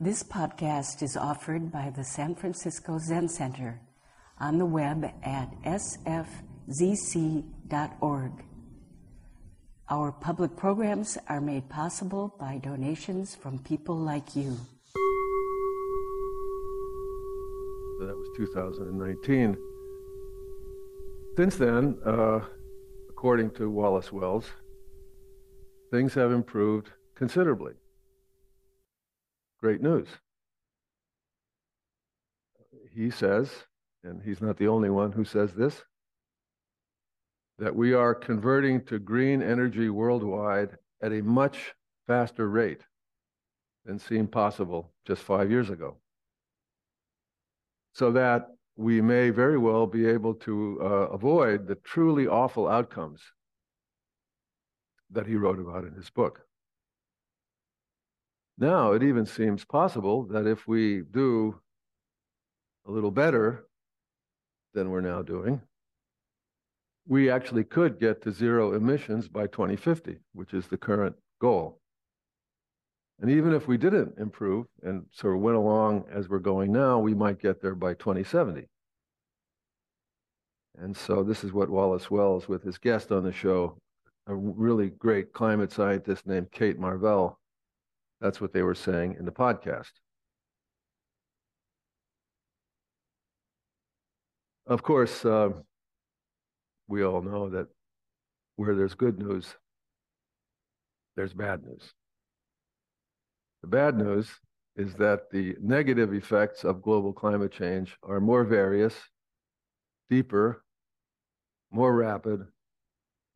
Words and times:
This 0.00 0.22
podcast 0.22 1.02
is 1.02 1.16
offered 1.16 1.72
by 1.72 1.90
the 1.90 2.04
San 2.04 2.36
Francisco 2.36 3.00
Zen 3.00 3.28
Center 3.28 3.80
on 4.38 4.56
the 4.56 4.64
web 4.64 5.04
at 5.24 5.50
sfzc.org. 5.64 6.22
Our 9.90 10.12
public 10.12 10.56
programs 10.56 11.18
are 11.28 11.40
made 11.40 11.68
possible 11.68 12.32
by 12.38 12.58
donations 12.58 13.34
from 13.34 13.58
people 13.58 13.96
like 13.96 14.36
you. 14.36 14.56
That 17.98 18.14
was 18.16 18.28
2019. 18.36 19.56
Since 21.36 21.56
then, 21.56 21.98
uh, 22.06 22.38
according 23.10 23.50
to 23.54 23.68
Wallace 23.68 24.12
Wells, 24.12 24.48
things 25.90 26.14
have 26.14 26.30
improved 26.30 26.90
considerably. 27.16 27.72
Great 29.60 29.80
news. 29.82 30.08
He 32.92 33.10
says, 33.10 33.50
and 34.04 34.22
he's 34.22 34.40
not 34.40 34.56
the 34.56 34.68
only 34.68 34.90
one 34.90 35.12
who 35.12 35.24
says 35.24 35.52
this, 35.52 35.82
that 37.58 37.74
we 37.74 37.92
are 37.92 38.14
converting 38.14 38.84
to 38.84 38.98
green 38.98 39.42
energy 39.42 39.88
worldwide 39.88 40.76
at 41.02 41.12
a 41.12 41.22
much 41.22 41.74
faster 42.06 42.48
rate 42.48 42.82
than 43.84 43.98
seemed 43.98 44.30
possible 44.30 44.92
just 45.06 45.22
five 45.22 45.50
years 45.50 45.70
ago. 45.70 45.96
So 47.94 48.12
that 48.12 48.46
we 48.76 49.00
may 49.00 49.30
very 49.30 49.58
well 49.58 49.86
be 49.88 50.06
able 50.06 50.34
to 50.34 50.78
uh, 50.80 50.86
avoid 50.86 51.66
the 51.66 51.74
truly 51.74 52.28
awful 52.28 52.68
outcomes 52.68 53.20
that 55.10 55.26
he 55.26 55.34
wrote 55.34 55.58
about 55.58 55.84
in 55.84 55.94
his 55.94 56.10
book. 56.10 56.47
Now, 58.58 58.92
it 58.92 59.04
even 59.04 59.24
seems 59.24 59.64
possible 59.64 60.24
that 60.26 60.46
if 60.46 60.66
we 60.66 61.02
do 61.02 61.60
a 62.86 62.90
little 62.90 63.12
better 63.12 63.66
than 64.74 64.90
we're 64.90 65.00
now 65.00 65.22
doing, 65.22 65.62
we 67.06 67.30
actually 67.30 67.64
could 67.64 68.00
get 68.00 68.22
to 68.22 68.32
zero 68.32 68.74
emissions 68.74 69.28
by 69.28 69.46
2050, 69.46 70.18
which 70.34 70.52
is 70.52 70.66
the 70.66 70.76
current 70.76 71.14
goal. 71.40 71.80
And 73.20 73.30
even 73.30 73.52
if 73.52 73.68
we 73.68 73.78
didn't 73.78 74.18
improve 74.18 74.66
and 74.82 75.06
sort 75.12 75.36
of 75.36 75.40
went 75.40 75.56
along 75.56 76.04
as 76.12 76.28
we're 76.28 76.38
going 76.38 76.72
now, 76.72 76.98
we 76.98 77.14
might 77.14 77.40
get 77.40 77.62
there 77.62 77.74
by 77.76 77.94
2070. 77.94 78.68
And 80.80 80.96
so 80.96 81.22
this 81.22 81.44
is 81.44 81.52
what 81.52 81.70
Wallace 81.70 82.10
Wells, 82.10 82.48
with 82.48 82.62
his 82.62 82.78
guest 82.78 83.10
on 83.10 83.24
the 83.24 83.32
show, 83.32 83.78
a 84.26 84.34
really 84.34 84.90
great 84.90 85.32
climate 85.32 85.72
scientist 85.72 86.26
named 86.26 86.52
Kate 86.52 86.78
Marvel, 86.78 87.37
that's 88.20 88.40
what 88.40 88.52
they 88.52 88.62
were 88.62 88.74
saying 88.74 89.16
in 89.18 89.24
the 89.24 89.32
podcast. 89.32 89.92
Of 94.66 94.82
course, 94.82 95.24
uh, 95.24 95.50
we 96.88 97.04
all 97.04 97.22
know 97.22 97.48
that 97.50 97.68
where 98.56 98.74
there's 98.74 98.94
good 98.94 99.18
news, 99.18 99.54
there's 101.16 101.32
bad 101.32 101.64
news. 101.64 101.94
The 103.62 103.68
bad 103.68 103.96
news 103.96 104.28
is 104.76 104.94
that 104.94 105.30
the 105.30 105.56
negative 105.60 106.12
effects 106.12 106.64
of 106.64 106.82
global 106.82 107.12
climate 107.12 107.52
change 107.52 107.96
are 108.02 108.20
more 108.20 108.44
various, 108.44 108.94
deeper, 110.10 110.64
more 111.70 111.94
rapid, 111.94 112.46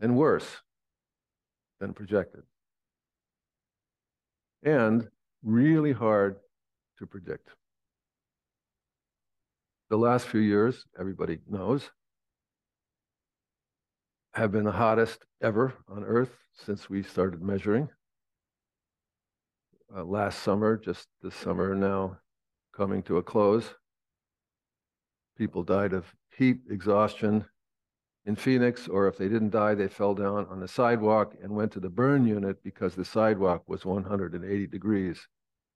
and 0.00 0.16
worse 0.16 0.48
than 1.80 1.92
projected 1.92 2.42
and 4.62 5.08
really 5.42 5.92
hard 5.92 6.36
to 6.98 7.06
predict. 7.06 7.48
The 9.90 9.96
last 9.96 10.26
few 10.26 10.40
years, 10.40 10.86
everybody 10.98 11.38
knows, 11.48 11.90
have 14.34 14.52
been 14.52 14.64
the 14.64 14.72
hottest 14.72 15.26
ever 15.42 15.74
on 15.88 16.04
Earth 16.04 16.32
since 16.54 16.88
we 16.88 17.02
started 17.02 17.42
measuring. 17.42 17.88
Uh, 19.94 20.04
last 20.04 20.42
summer, 20.42 20.78
just 20.78 21.08
this 21.22 21.34
summer 21.34 21.74
now 21.74 22.16
coming 22.74 23.02
to 23.02 23.18
a 23.18 23.22
close, 23.22 23.74
people 25.36 25.62
died 25.62 25.92
of 25.92 26.06
heat 26.38 26.60
exhaustion 26.70 27.44
in 28.24 28.36
Phoenix, 28.36 28.86
or 28.86 29.08
if 29.08 29.16
they 29.16 29.28
didn't 29.28 29.50
die, 29.50 29.74
they 29.74 29.88
fell 29.88 30.14
down 30.14 30.46
on 30.48 30.60
the 30.60 30.68
sidewalk 30.68 31.34
and 31.42 31.52
went 31.52 31.72
to 31.72 31.80
the 31.80 31.90
burn 31.90 32.24
unit 32.24 32.62
because 32.62 32.94
the 32.94 33.04
sidewalk 33.04 33.64
was 33.66 33.84
180 33.84 34.66
degrees 34.68 35.26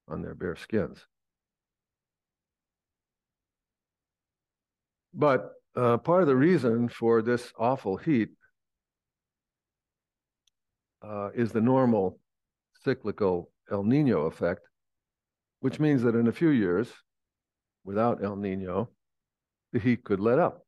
on 0.08 0.22
their 0.22 0.34
bare 0.34 0.56
skins. 0.56 1.04
But 5.12 5.52
uh, 5.74 5.96
part 5.98 6.22
of 6.22 6.28
the 6.28 6.36
reason 6.36 6.88
for 6.88 7.22
this 7.22 7.52
awful 7.58 7.96
heat 7.96 8.30
uh, 11.02 11.30
is 11.34 11.52
the 11.52 11.60
normal 11.60 12.18
cyclical 12.84 13.50
El 13.70 13.82
Nino 13.82 14.26
effect, 14.26 14.60
which 15.60 15.80
means 15.80 16.02
that 16.02 16.14
in 16.14 16.28
a 16.28 16.32
few 16.32 16.50
years, 16.50 16.92
without 17.84 18.22
El 18.22 18.36
Nino, 18.36 18.90
the 19.72 19.78
heat 19.78 20.04
could 20.04 20.20
let 20.20 20.38
up. 20.38 20.66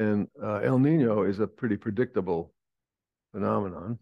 And 0.00 0.28
uh, 0.42 0.60
El 0.60 0.78
Nino 0.78 1.24
is 1.24 1.40
a 1.40 1.46
pretty 1.46 1.76
predictable 1.76 2.54
phenomenon. 3.32 3.98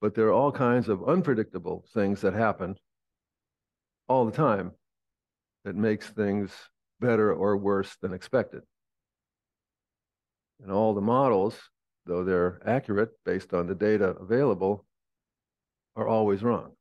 But 0.00 0.14
there 0.14 0.28
are 0.28 0.32
all 0.32 0.50
kinds 0.50 0.88
of 0.88 1.06
unpredictable 1.06 1.84
things 1.92 2.22
that 2.22 2.32
happen 2.32 2.76
all 4.08 4.24
the 4.24 4.32
time 4.32 4.72
that 5.66 5.76
makes 5.76 6.08
things 6.08 6.50
better 6.98 7.30
or 7.30 7.58
worse 7.58 7.94
than 8.00 8.14
expected. 8.14 8.62
And 10.62 10.72
all 10.72 10.94
the 10.94 11.02
models, 11.02 11.60
though 12.06 12.24
they're 12.24 12.58
accurate 12.66 13.10
based 13.26 13.52
on 13.52 13.66
the 13.66 13.74
data 13.74 14.16
available, 14.18 14.86
are 15.94 16.08
always 16.08 16.42
wrong. 16.42 16.72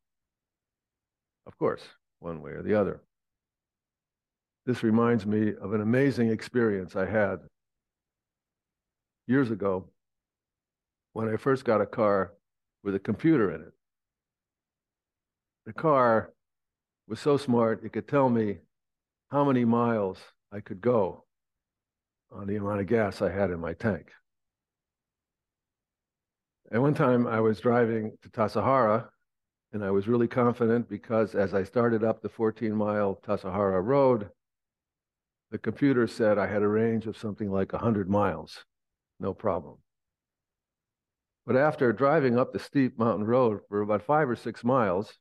Of 1.45 1.57
course, 1.57 1.83
one 2.19 2.41
way 2.41 2.51
or 2.51 2.61
the 2.61 2.75
other. 2.75 3.01
This 4.65 4.81
reminds 4.81 5.25
me 5.25 5.53
of 5.61 5.73
an 5.73 5.81
amazing 5.81 6.31
experience 6.31 6.95
I 6.95 7.05
had 7.05 7.39
years 9.27 9.51
ago 9.51 9.89
when 11.13 11.29
I 11.29 11.37
first 11.37 11.65
got 11.65 11.81
a 11.81 11.85
car 11.85 12.33
with 12.83 12.95
a 12.95 12.99
computer 12.99 13.51
in 13.51 13.61
it. 13.61 13.73
The 15.67 15.73
car 15.73 16.33
was 17.07 17.19
so 17.19 17.37
smart, 17.37 17.83
it 17.83 17.93
could 17.93 18.07
tell 18.07 18.29
me 18.29 18.57
how 19.29 19.43
many 19.43 19.65
miles 19.65 20.17
I 20.51 20.61
could 20.61 20.81
go 20.81 21.25
on 22.31 22.47
the 22.47 22.55
amount 22.55 22.81
of 22.81 22.87
gas 22.87 23.21
I 23.21 23.31
had 23.31 23.51
in 23.51 23.59
my 23.59 23.73
tank. 23.73 24.11
And 26.71 26.81
one 26.81 26.95
time 26.95 27.27
I 27.27 27.39
was 27.39 27.59
driving 27.59 28.17
to 28.23 28.29
Tassajara, 28.29 29.07
and 29.73 29.83
I 29.83 29.91
was 29.91 30.07
really 30.07 30.27
confident 30.27 30.89
because 30.89 31.35
as 31.35 31.53
I 31.53 31.63
started 31.63 32.03
up 32.03 32.21
the 32.21 32.29
14 32.29 32.73
mile 32.75 33.19
Tassajara 33.23 33.83
Road, 33.83 34.29
the 35.55 35.59
computer 35.59 36.05
said 36.05 36.37
I 36.37 36.47
had 36.47 36.63
a 36.63 36.67
range 36.67 37.05
of 37.05 37.17
something 37.17 37.49
like 37.49 37.71
100 37.71 38.09
miles, 38.09 38.65
no 39.21 39.33
problem. 39.33 39.77
But 41.45 41.55
after 41.55 41.93
driving 41.93 42.37
up 42.37 42.51
the 42.51 42.59
steep 42.59 42.99
mountain 42.99 43.25
road 43.25 43.61
for 43.69 43.79
about 43.79 44.01
five 44.01 44.29
or 44.29 44.35
six 44.35 44.65
miles, 44.65 45.13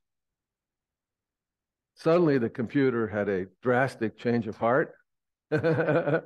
suddenly 1.95 2.39
the 2.39 2.51
computer 2.51 3.07
had 3.07 3.29
a 3.29 3.47
drastic 3.63 4.19
change 4.19 4.49
of 4.49 4.57
heart. 4.57 4.95
and 5.53 6.25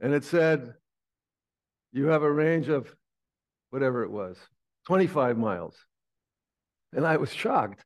it 0.00 0.24
said, 0.24 0.72
You 1.92 2.06
have 2.06 2.22
a 2.22 2.32
range 2.32 2.70
of 2.70 2.96
whatever 3.68 4.04
it 4.04 4.10
was, 4.10 4.38
25 4.86 5.36
miles. 5.36 5.76
And 6.94 7.06
I 7.06 7.18
was 7.18 7.30
shocked. 7.30 7.84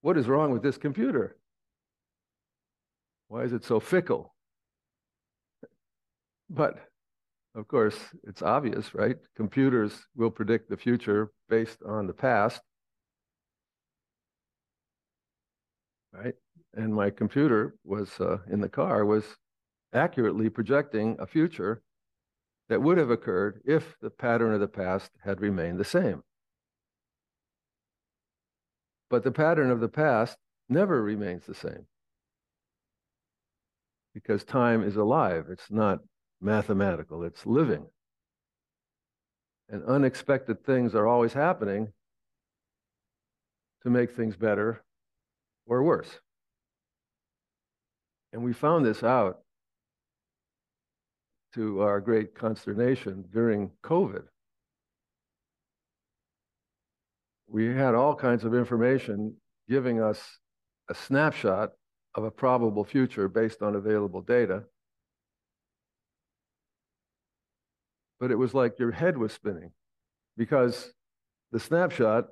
What 0.00 0.16
is 0.16 0.28
wrong 0.28 0.52
with 0.52 0.62
this 0.62 0.78
computer? 0.78 1.39
Why 3.30 3.44
is 3.44 3.52
it 3.52 3.62
so 3.62 3.78
fickle? 3.78 4.34
But 6.50 6.80
of 7.54 7.68
course, 7.68 7.96
it's 8.24 8.42
obvious, 8.42 8.92
right? 8.92 9.18
Computers 9.36 10.04
will 10.16 10.32
predict 10.32 10.68
the 10.68 10.76
future 10.76 11.30
based 11.48 11.78
on 11.86 12.08
the 12.08 12.12
past. 12.12 12.60
Right? 16.12 16.34
And 16.74 16.92
my 16.92 17.10
computer 17.10 17.76
was 17.84 18.10
uh, 18.18 18.38
in 18.50 18.60
the 18.60 18.68
car 18.68 19.04
was 19.04 19.36
accurately 19.92 20.50
projecting 20.50 21.16
a 21.20 21.26
future 21.26 21.82
that 22.68 22.82
would 22.82 22.98
have 22.98 23.10
occurred 23.10 23.60
if 23.64 23.94
the 24.00 24.10
pattern 24.10 24.54
of 24.54 24.60
the 24.60 24.66
past 24.66 25.12
had 25.22 25.40
remained 25.40 25.78
the 25.78 25.84
same. 25.84 26.24
But 29.08 29.22
the 29.22 29.30
pattern 29.30 29.70
of 29.70 29.78
the 29.78 29.88
past 29.88 30.36
never 30.68 31.00
remains 31.00 31.46
the 31.46 31.54
same 31.54 31.86
because 34.14 34.44
time 34.44 34.82
is 34.82 34.96
alive. 34.96 35.46
It's 35.50 35.70
not 35.70 36.00
mathematical, 36.40 37.22
it's 37.24 37.46
living. 37.46 37.86
and 39.70 39.84
unexpected 39.84 40.64
things 40.64 40.94
are 40.94 41.06
always 41.06 41.32
happening 41.32 41.92
to 43.82 43.90
make 43.90 44.10
things 44.10 44.36
better 44.36 44.82
or 45.66 45.82
worse. 45.82 46.18
And 48.32 48.42
we 48.42 48.52
found 48.52 48.84
this 48.84 49.02
out 49.02 49.38
to 51.54 51.80
our 51.82 52.00
great 52.00 52.34
consternation 52.34 53.24
during 53.32 53.70
COVID. 53.84 54.22
We 57.48 57.74
had 57.74 57.94
all 57.94 58.14
kinds 58.14 58.44
of 58.44 58.54
information 58.54 59.36
giving 59.68 60.00
us 60.00 60.38
a 60.88 60.94
snapshot 60.94 61.70
of 62.14 62.24
a 62.24 62.30
probable 62.30 62.84
future 62.84 63.28
based 63.28 63.62
on 63.62 63.76
available 63.76 64.20
data. 64.20 64.64
But 68.18 68.30
it 68.30 68.36
was 68.36 68.52
like 68.52 68.78
your 68.78 68.90
head 68.90 69.16
was 69.16 69.32
spinning 69.32 69.72
because 70.36 70.92
the 71.52 71.60
snapshot 71.60 72.26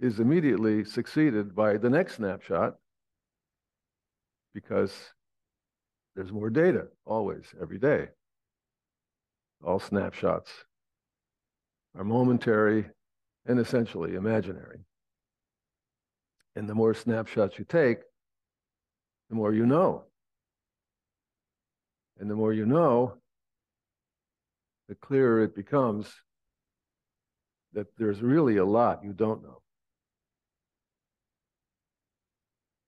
is 0.00 0.20
immediately 0.20 0.84
succeeded 0.84 1.54
by 1.54 1.76
the 1.76 1.90
next 1.90 2.16
snapshot 2.16 2.74
because 4.54 4.92
there's 6.16 6.32
more 6.32 6.50
data 6.50 6.88
always, 7.04 7.54
every 7.60 7.78
day. 7.78 8.08
All 9.64 9.78
snapshots 9.78 10.50
are 11.96 12.04
momentary 12.04 12.86
and 13.46 13.58
essentially 13.58 14.14
imaginary. 14.14 14.80
And 16.56 16.68
the 16.68 16.74
more 16.74 16.94
snapshots 16.94 17.58
you 17.58 17.64
take, 17.64 17.98
the 19.30 19.36
more 19.36 19.54
you 19.54 19.64
know. 19.64 20.04
And 22.18 22.28
the 22.28 22.34
more 22.34 22.52
you 22.52 22.66
know, 22.66 23.14
the 24.88 24.94
clearer 24.96 25.42
it 25.44 25.54
becomes 25.54 26.12
that 27.72 27.86
there's 27.96 28.20
really 28.20 28.56
a 28.56 28.64
lot 28.64 29.04
you 29.04 29.12
don't 29.12 29.42
know. 29.42 29.62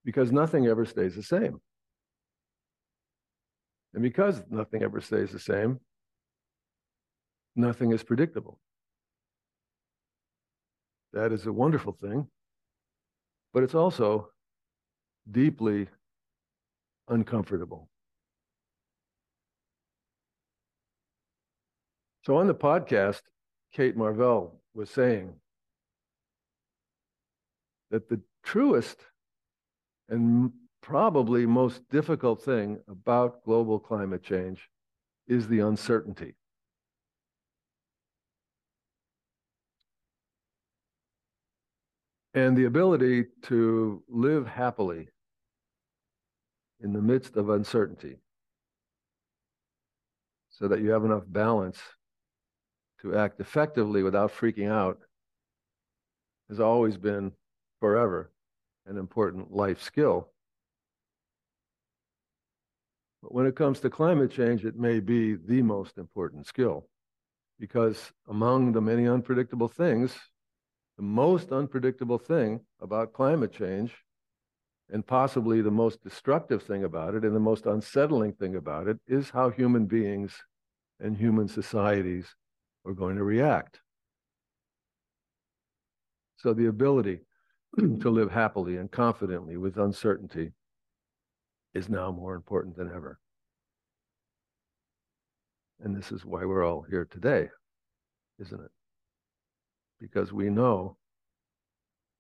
Because 0.05 0.33
nothing 0.33 0.67
ever 0.67 0.85
stays 0.85 1.15
the 1.15 1.23
same. 1.23 1.61
And 3.95 4.03
because 4.03 4.43
nothing 4.51 4.83
ever 4.83 5.01
stays 5.01 5.31
the 5.31 5.39
same, 5.39 5.79
nothing 7.55 7.93
is 7.93 8.03
predictable. 8.03 8.59
That 11.13 11.31
is 11.31 11.47
a 11.47 11.53
wonderful 11.53 11.93
thing, 11.93 12.27
but 13.53 13.63
it's 13.63 13.75
also 13.75 14.31
deeply 15.31 15.89
uncomfortable. 17.09 17.89
So 22.25 22.37
on 22.37 22.47
the 22.47 22.55
podcast, 22.55 23.23
Kate 23.73 23.97
Marvel 23.97 24.61
was 24.75 24.91
saying 24.91 25.35
that 27.91 28.09
the 28.09 28.21
truest 28.45 29.01
and 30.09 30.53
probably 30.83 31.47
most 31.47 31.89
difficult 31.89 32.43
thing 32.43 32.79
about 32.89 33.45
global 33.45 33.79
climate 33.79 34.23
change 34.23 34.69
is 35.27 35.49
the 35.49 35.61
uncertainty. 35.61 36.35
And 42.35 42.57
the 42.57 42.65
ability 42.65 43.27
to 43.43 44.03
live 44.09 44.47
happily 44.47 45.09
in 46.83 46.93
the 46.93 47.01
midst 47.01 47.37
of 47.37 47.51
uncertainty 47.51 48.17
so 50.51 50.69
that 50.69 50.81
you 50.81 50.91
have 50.91 51.05
enough 51.05 51.25
balance 51.27 51.79
to 53.01 53.17
act 53.17 53.41
effectively 53.41 54.03
without 54.03 54.33
freaking 54.33 54.71
out 54.71 54.99
has 56.49 56.61
always 56.61 56.97
been 56.97 57.33
forever 57.81 58.31
an 58.87 58.97
important 58.97 59.53
life 59.53 59.81
skill. 59.81 60.29
But 63.23 63.33
when 63.33 63.47
it 63.47 63.57
comes 63.57 63.81
to 63.81 63.91
climate 63.91 64.31
change, 64.31 64.65
it 64.65 64.77
may 64.77 65.01
be 65.01 65.35
the 65.35 65.63
most 65.63 65.99
important 65.99 66.47
skill 66.47 66.89
because 67.59 68.13
among 68.29 68.73
the 68.73 68.81
many 68.81 69.07
unpredictable 69.07 69.69
things, 69.69 70.13
the 70.97 71.03
most 71.03 71.53
unpredictable 71.53 72.19
thing 72.19 72.61
about 72.81 73.13
climate 73.13 73.53
change, 73.53 73.95
and 74.93 75.07
possibly 75.07 75.63
the 75.63 75.71
most 75.71 76.05
destructive 76.05 76.63
thing 76.63 76.85
about 76.85 77.15
it, 77.15 77.25
and 77.25 77.35
the 77.35 77.41
most 77.41 77.65
unsettling 77.65 78.35
thing 78.35 78.57
about 78.57 78.87
it, 78.87 78.99
is 79.09 79.31
how 79.31 79.49
human 79.49 79.87
beings 79.87 80.35
and 81.01 81.17
human 81.17 81.49
societies 81.49 82.27
are 82.85 82.93
going 82.93 83.17
to 83.17 83.25
react. 83.25 83.81
So 86.37 86.53
the 86.53 86.67
ability 86.67 87.21
to 87.79 88.11
live 88.11 88.31
happily 88.31 88.77
and 88.77 88.91
confidently 88.91 89.57
with 89.57 89.79
uncertainty 89.79 90.53
is 91.73 91.89
now 91.89 92.13
more 92.13 92.35
important 92.35 92.77
than 92.77 92.89
ever. 92.89 93.19
And 95.81 95.97
this 95.97 96.13
is 96.13 96.23
why 96.23 96.45
we're 96.45 96.67
all 96.67 96.83
here 96.83 97.09
today, 97.11 97.49
isn't 98.41 98.61
it? 98.61 98.71
Because 99.99 100.35
we 100.35 100.51
know 100.51 100.99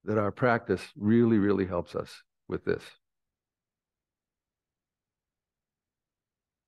that 0.04 0.16
our 0.16 0.32
practice 0.32 0.82
really, 0.96 1.38
really 1.38 1.66
helps 1.66 1.94
us 1.94 2.22
with 2.48 2.64
this. 2.64 2.82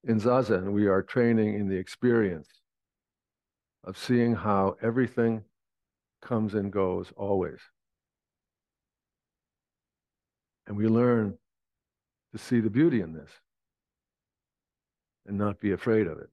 In 0.04 0.20
Zazen, 0.20 0.72
we 0.72 0.86
are 0.86 1.02
training 1.02 1.54
in 1.54 1.68
the 1.68 1.76
experience 1.76 2.48
of 3.84 3.96
seeing 3.96 4.34
how 4.34 4.76
everything 4.82 5.44
comes 6.20 6.54
and 6.54 6.72
goes 6.72 7.12
always. 7.16 7.60
And 10.66 10.76
we 10.76 10.88
learn 10.88 11.38
to 12.32 12.38
see 12.38 12.60
the 12.60 12.70
beauty 12.70 13.00
in 13.00 13.12
this 13.12 13.30
and 15.26 15.38
not 15.38 15.60
be 15.60 15.72
afraid 15.72 16.06
of 16.06 16.18
it. 16.18 16.30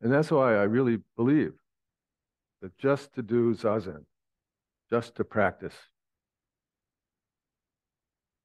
And 0.00 0.12
that's 0.12 0.30
why 0.30 0.54
I 0.54 0.64
really 0.64 0.98
believe 1.16 1.54
that 2.62 2.76
just 2.78 3.12
to 3.14 3.22
do 3.22 3.54
zazen, 3.54 4.04
just 4.90 5.16
to 5.16 5.24
practice, 5.24 5.74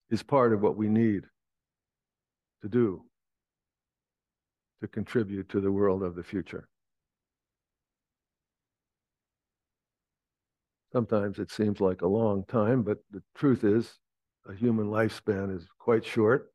is 0.09 0.23
part 0.23 0.53
of 0.53 0.61
what 0.61 0.75
we 0.75 0.89
need 0.89 1.23
to 2.61 2.69
do 2.69 3.03
to 4.81 4.87
contribute 4.87 5.47
to 5.49 5.61
the 5.61 5.71
world 5.71 6.03
of 6.03 6.15
the 6.15 6.23
future. 6.23 6.67
Sometimes 10.91 11.39
it 11.39 11.49
seems 11.51 11.79
like 11.79 12.01
a 12.01 12.07
long 12.07 12.43
time, 12.45 12.83
but 12.83 12.97
the 13.11 13.23
truth 13.35 13.63
is, 13.63 13.97
a 14.49 14.53
human 14.53 14.87
lifespan 14.87 15.55
is 15.55 15.65
quite 15.79 16.03
short. 16.03 16.51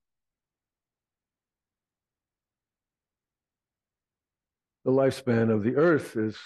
The 4.85 4.91
lifespan 4.91 5.51
of 5.51 5.63
the 5.63 5.77
earth 5.77 6.17
is 6.17 6.37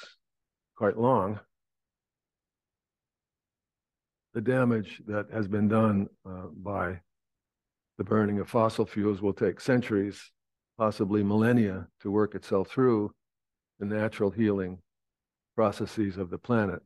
quite 0.76 0.96
long. 0.96 1.40
The 4.34 4.40
damage 4.40 5.02
that 5.06 5.26
has 5.32 5.48
been 5.48 5.68
done 5.68 6.08
uh, 6.24 6.46
by 6.52 7.00
the 7.98 8.04
burning 8.04 8.38
of 8.38 8.48
fossil 8.48 8.86
fuels 8.86 9.20
will 9.20 9.32
take 9.32 9.60
centuries, 9.60 10.30
possibly 10.78 11.22
millennia, 11.22 11.88
to 12.00 12.10
work 12.10 12.34
itself 12.34 12.68
through 12.68 13.12
the 13.78 13.86
natural 13.86 14.30
healing 14.30 14.78
processes 15.56 16.16
of 16.16 16.30
the 16.30 16.38
planet 16.38 16.82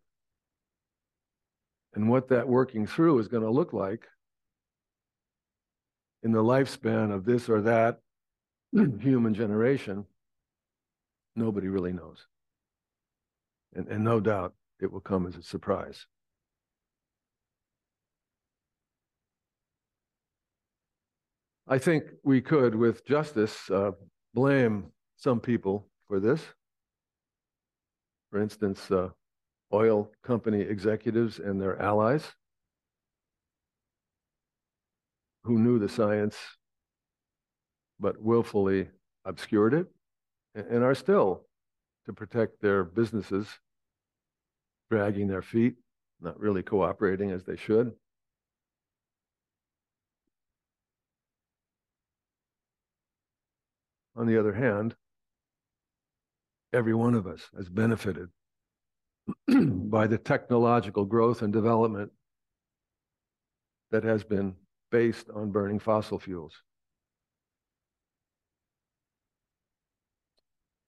and 1.95 2.09
what 2.09 2.29
that 2.29 2.49
working 2.49 2.87
through 2.87 3.19
is 3.19 3.29
going 3.29 3.43
to 3.43 3.51
look 3.51 3.73
like 3.73 4.07
in 6.23 6.33
the 6.33 6.43
lifespan 6.43 7.13
of 7.13 7.25
this 7.25 7.49
or 7.49 7.61
that 7.63 8.01
human 8.73 9.35
generation, 9.35 10.05
nobody 11.37 11.69
really 11.69 11.93
knows. 11.93 12.27
And, 13.75 13.89
and 13.89 14.03
no 14.03 14.21
doubt 14.21 14.55
it 14.81 14.91
will 14.91 15.01
come 15.01 15.27
as 15.27 15.37
a 15.37 15.43
surprise. 15.43 16.07
I 21.67 21.79
think 21.79 22.05
we 22.23 22.43
could, 22.43 22.75
with 22.75 23.07
justice, 23.07 23.71
uh, 23.71 23.93
blame 24.35 24.93
some 25.17 25.41
people 25.41 25.89
for 26.07 26.21
this. 26.21 26.43
For 28.31 28.41
instance, 28.41 28.91
uh, 28.91 29.09
oil 29.73 30.11
company 30.23 30.61
executives 30.61 31.39
and 31.39 31.61
their 31.61 31.81
allies 31.81 32.35
who 35.45 35.59
knew 35.59 35.79
the 35.79 35.89
science 35.89 36.37
but 37.99 38.21
willfully 38.21 38.89
obscured 39.25 39.73
it 39.75 39.87
and 40.55 40.83
are 40.85 40.95
still 40.95 41.47
to 42.07 42.13
protect 42.13 42.61
their 42.61 42.85
businesses 42.85 43.49
dragging 44.91 45.29
their 45.29 45.43
feet 45.43 45.75
not 46.21 46.39
really 46.39 46.63
cooperating 46.63 47.31
as 47.31 47.45
they 47.45 47.57
should 47.57 47.93
on 54.17 54.27
the 54.27 54.39
other 54.39 54.53
hand 54.53 54.95
every 56.75 56.95
one 56.95 57.15
of 57.15 57.27
us 57.27 57.49
has 57.57 57.69
benefited 57.69 58.29
by 59.49 60.07
the 60.07 60.19
technological 60.19 61.05
growth 61.05 61.43
and 61.43 61.53
development 61.53 62.11
that 63.91 64.03
has 64.03 64.25
been 64.25 64.55
based 64.91 65.31
on 65.35 65.53
burning 65.53 65.79
fossil 65.79 66.19
fuels. 66.19 66.53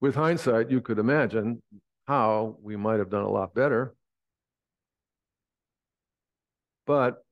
With 0.00 0.14
hindsight, 0.14 0.70
you 0.70 0.80
could 0.80 0.98
imagine 0.98 1.62
how 2.06 2.56
we 2.60 2.76
might 2.76 2.98
have 2.98 3.10
done 3.10 3.22
a 3.22 3.30
lot 3.30 3.54
better. 3.54 3.94
But 6.86 7.24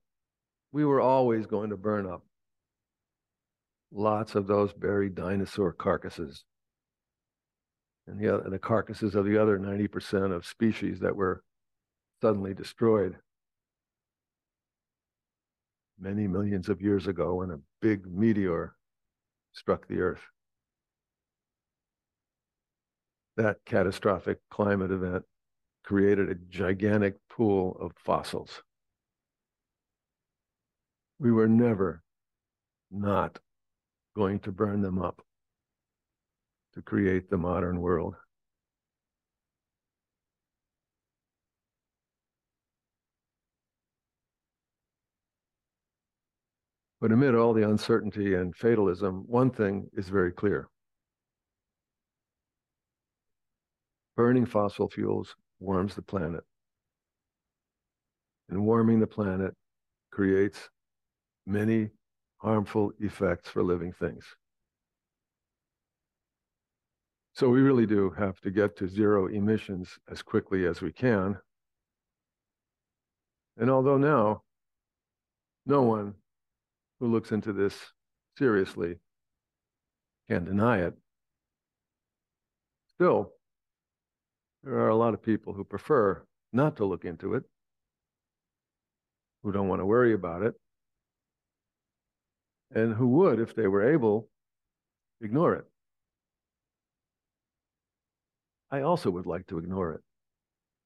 we 0.72 0.84
were 0.84 1.00
always 1.00 1.46
going 1.46 1.70
to 1.70 1.76
burn 1.76 2.06
up 2.06 2.24
lots 3.94 4.34
of 4.34 4.46
those 4.46 4.72
buried 4.72 5.14
dinosaur 5.14 5.72
carcasses 5.72 6.44
and 8.06 8.18
the, 8.18 8.40
and 8.40 8.52
the 8.52 8.58
carcasses 8.58 9.14
of 9.14 9.24
the 9.24 9.40
other 9.40 9.58
90% 9.58 10.34
of 10.34 10.44
species 10.44 11.00
that 11.00 11.16
were 11.16 11.42
suddenly 12.20 12.52
destroyed 12.52 13.16
many 15.98 16.26
millions 16.26 16.68
of 16.68 16.82
years 16.82 17.06
ago 17.06 17.36
when 17.36 17.50
a 17.50 17.60
big 17.80 18.04
meteor 18.06 18.74
struck 19.52 19.86
the 19.86 20.00
Earth. 20.00 20.22
That 23.36 23.58
catastrophic 23.64 24.38
climate 24.50 24.90
event 24.90 25.24
created 25.84 26.28
a 26.28 26.34
gigantic 26.34 27.14
pool 27.30 27.76
of 27.80 27.92
fossils. 27.96 28.62
We 31.18 31.30
were 31.30 31.48
never 31.48 32.02
not 32.90 33.38
going 34.14 34.38
to 34.40 34.52
burn 34.52 34.80
them 34.80 35.00
up 35.02 35.20
to 36.74 36.82
create 36.82 37.30
the 37.30 37.36
modern 37.36 37.80
world. 37.80 38.14
But 47.00 47.12
amid 47.12 47.34
all 47.34 47.52
the 47.52 47.68
uncertainty 47.68 48.34
and 48.34 48.56
fatalism, 48.56 49.24
one 49.26 49.50
thing 49.50 49.90
is 49.92 50.08
very 50.08 50.32
clear. 50.32 50.68
Burning 54.16 54.46
fossil 54.46 54.88
fuels 54.88 55.36
warms 55.60 55.94
the 55.94 56.02
planet. 56.02 56.44
And 58.48 58.64
warming 58.64 59.00
the 59.00 59.06
planet 59.06 59.54
creates 60.10 60.70
many 61.46 61.90
harmful 62.44 62.92
effects 63.00 63.48
for 63.48 63.62
living 63.62 63.92
things. 63.92 64.24
So 67.32 67.48
we 67.48 67.62
really 67.62 67.86
do 67.86 68.10
have 68.10 68.38
to 68.42 68.50
get 68.50 68.76
to 68.76 68.86
zero 68.86 69.26
emissions 69.26 69.98
as 70.08 70.22
quickly 70.22 70.66
as 70.66 70.82
we 70.82 70.92
can. 70.92 71.38
And 73.56 73.70
although 73.70 73.96
now 73.96 74.42
no 75.66 75.82
one 75.82 76.14
who 77.00 77.08
looks 77.08 77.32
into 77.32 77.52
this 77.52 77.74
seriously 78.38 79.00
can 80.28 80.44
deny 80.44 80.82
it, 80.82 80.94
still, 82.94 83.32
there 84.62 84.74
are 84.74 84.90
a 84.90 84.96
lot 84.96 85.14
of 85.14 85.22
people 85.22 85.54
who 85.54 85.64
prefer 85.64 86.22
not 86.52 86.76
to 86.76 86.84
look 86.84 87.04
into 87.04 87.34
it, 87.34 87.44
who 89.42 89.50
don't 89.50 89.68
want 89.68 89.80
to 89.80 89.86
worry 89.86 90.12
about 90.12 90.42
it, 90.42 90.54
and 92.74 92.94
who 92.94 93.06
would, 93.08 93.38
if 93.38 93.54
they 93.54 93.66
were 93.66 93.92
able, 93.92 94.28
ignore 95.20 95.54
it. 95.54 95.64
I 98.70 98.82
also 98.82 99.10
would 99.10 99.26
like 99.26 99.46
to 99.46 99.58
ignore 99.58 99.92
it. 99.92 100.00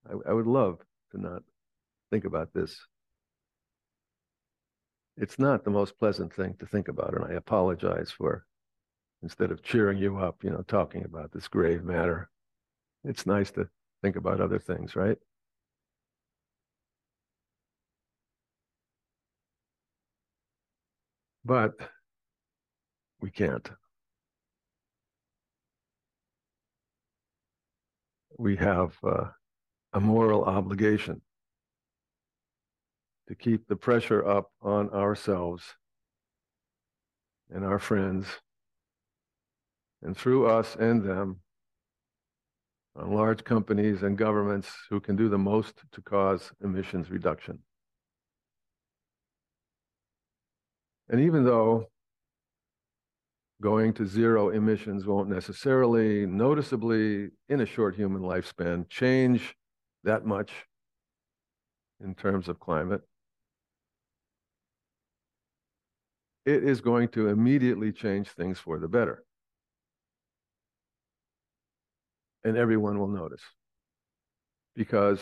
I, 0.08 0.30
I 0.30 0.32
would 0.34 0.46
love 0.46 0.78
to 1.12 1.20
not 1.20 1.42
think 2.10 2.24
about 2.24 2.52
this. 2.52 2.78
It's 5.16 5.38
not 5.38 5.64
the 5.64 5.70
most 5.70 5.98
pleasant 5.98 6.32
thing 6.32 6.54
to 6.60 6.66
think 6.66 6.88
about, 6.88 7.14
and 7.14 7.24
I 7.24 7.32
apologize 7.32 8.10
for 8.10 8.44
instead 9.22 9.50
of 9.50 9.62
cheering 9.62 9.98
you 9.98 10.18
up, 10.18 10.44
you 10.44 10.50
know, 10.50 10.62
talking 10.62 11.04
about 11.04 11.32
this 11.32 11.48
grave 11.48 11.82
matter. 11.82 12.30
It's 13.04 13.26
nice 13.26 13.50
to 13.52 13.68
think 14.02 14.16
about 14.16 14.40
other 14.40 14.58
things, 14.58 14.94
right? 14.94 15.18
But 21.48 21.72
we 23.22 23.30
can't. 23.30 23.68
we 28.38 28.54
have 28.56 28.96
uh, 29.02 29.24
a 29.92 30.00
moral 30.00 30.44
obligation 30.44 31.20
to 33.26 33.34
keep 33.34 33.66
the 33.66 33.76
pressure 33.76 34.26
up 34.26 34.50
on 34.62 34.88
ourselves 34.90 35.74
and 37.50 37.64
our 37.64 37.78
friends, 37.78 38.26
and 40.02 40.16
through 40.16 40.46
us 40.46 40.76
and 40.76 41.02
them, 41.02 41.40
on 42.94 43.10
large 43.10 43.42
companies 43.42 44.02
and 44.02 44.16
governments 44.16 44.70
who 44.88 45.00
can 45.00 45.16
do 45.16 45.28
the 45.28 45.38
most 45.38 45.82
to 45.92 46.02
cause 46.02 46.52
emissions 46.62 47.10
reduction. 47.10 47.58
And 51.08 51.20
even 51.20 51.44
though 51.44 51.88
going 53.60 53.92
to 53.92 54.06
zero 54.06 54.50
emissions 54.50 55.04
won't 55.04 55.28
necessarily 55.28 56.26
noticeably 56.26 57.30
in 57.48 57.60
a 57.60 57.66
short 57.66 57.96
human 57.96 58.22
lifespan 58.22 58.88
change 58.88 59.54
that 60.04 60.24
much 60.24 60.52
in 62.00 62.14
terms 62.14 62.48
of 62.48 62.60
climate. 62.60 63.02
It 66.46 66.62
is 66.62 66.80
going 66.80 67.08
to 67.08 67.28
immediately 67.28 67.92
change 67.92 68.28
things 68.28 68.58
for 68.58 68.78
the 68.78 68.88
better. 68.88 69.24
And 72.44 72.56
everyone 72.56 72.98
will 72.98 73.08
notice 73.08 73.42
because 74.76 75.20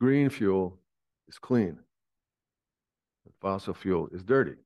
green 0.00 0.28
fuel 0.28 0.80
is 1.28 1.38
clean, 1.38 1.78
fossil 3.42 3.74
fuel 3.74 4.08
is 4.12 4.22
dirty. 4.22 4.52
It 4.52 4.58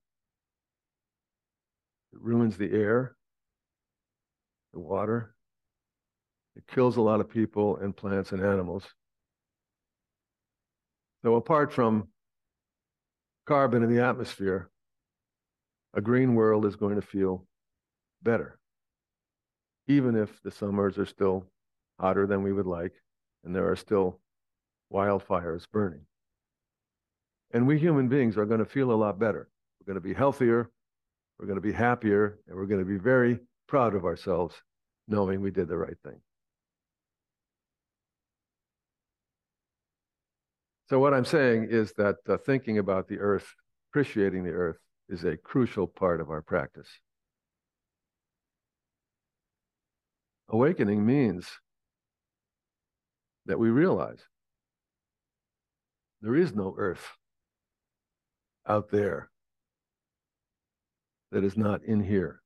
ruins 2.20 2.58
the 2.58 2.72
air, 2.72 3.16
the 4.74 4.80
water. 4.80 5.34
It 6.54 6.66
kills 6.66 6.96
a 6.96 7.00
lot 7.00 7.20
of 7.20 7.28
people 7.28 7.78
and 7.78 7.96
plants 7.96 8.32
and 8.32 8.42
animals. 8.42 8.84
So, 11.24 11.34
apart 11.34 11.72
from 11.72 12.08
carbon 13.46 13.82
in 13.82 13.92
the 13.92 14.04
atmosphere, 14.04 14.70
a 15.94 16.00
green 16.00 16.34
world 16.34 16.66
is 16.66 16.76
going 16.76 16.96
to 16.96 17.02
feel 17.02 17.46
better, 18.22 18.58
even 19.88 20.14
if 20.14 20.40
the 20.42 20.50
summers 20.50 20.98
are 20.98 21.06
still 21.06 21.46
hotter 21.98 22.26
than 22.26 22.42
we 22.42 22.52
would 22.52 22.66
like 22.66 22.92
and 23.44 23.54
there 23.54 23.70
are 23.70 23.76
still 23.76 24.20
wildfires 24.92 25.66
burning. 25.72 26.06
And 27.56 27.66
we 27.66 27.78
human 27.78 28.06
beings 28.06 28.36
are 28.36 28.44
going 28.44 28.58
to 28.58 28.66
feel 28.66 28.92
a 28.92 29.00
lot 29.00 29.18
better. 29.18 29.48
We're 29.80 29.94
going 29.94 30.02
to 30.02 30.06
be 30.06 30.12
healthier, 30.12 30.70
we're 31.38 31.46
going 31.46 31.56
to 31.56 31.62
be 31.62 31.72
happier 31.72 32.38
and 32.46 32.54
we're 32.54 32.66
going 32.66 32.84
to 32.84 32.86
be 32.86 32.98
very 32.98 33.38
proud 33.66 33.94
of 33.94 34.04
ourselves 34.04 34.54
knowing 35.08 35.40
we 35.40 35.50
did 35.50 35.66
the 35.66 35.78
right 35.78 35.96
thing. 36.04 36.20
So, 40.90 40.98
what 40.98 41.14
I'm 41.14 41.24
saying 41.24 41.68
is 41.70 41.94
that 41.94 42.16
uh, 42.28 42.36
thinking 42.36 42.76
about 42.76 43.08
the 43.08 43.20
earth, 43.20 43.54
appreciating 43.90 44.44
the 44.44 44.50
earth, 44.50 44.76
is 45.08 45.24
a 45.24 45.38
crucial 45.38 45.86
part 45.86 46.20
of 46.20 46.28
our 46.28 46.42
practice. 46.42 46.90
Awakening 50.50 51.06
means 51.06 51.48
that 53.46 53.58
we 53.58 53.70
realize 53.70 54.20
there 56.20 56.36
is 56.36 56.54
no 56.54 56.74
earth 56.76 57.16
out 58.68 58.90
there 58.90 59.30
that 61.32 61.44
is 61.44 61.56
not 61.56 61.82
in 61.84 62.00
here. 62.00 62.40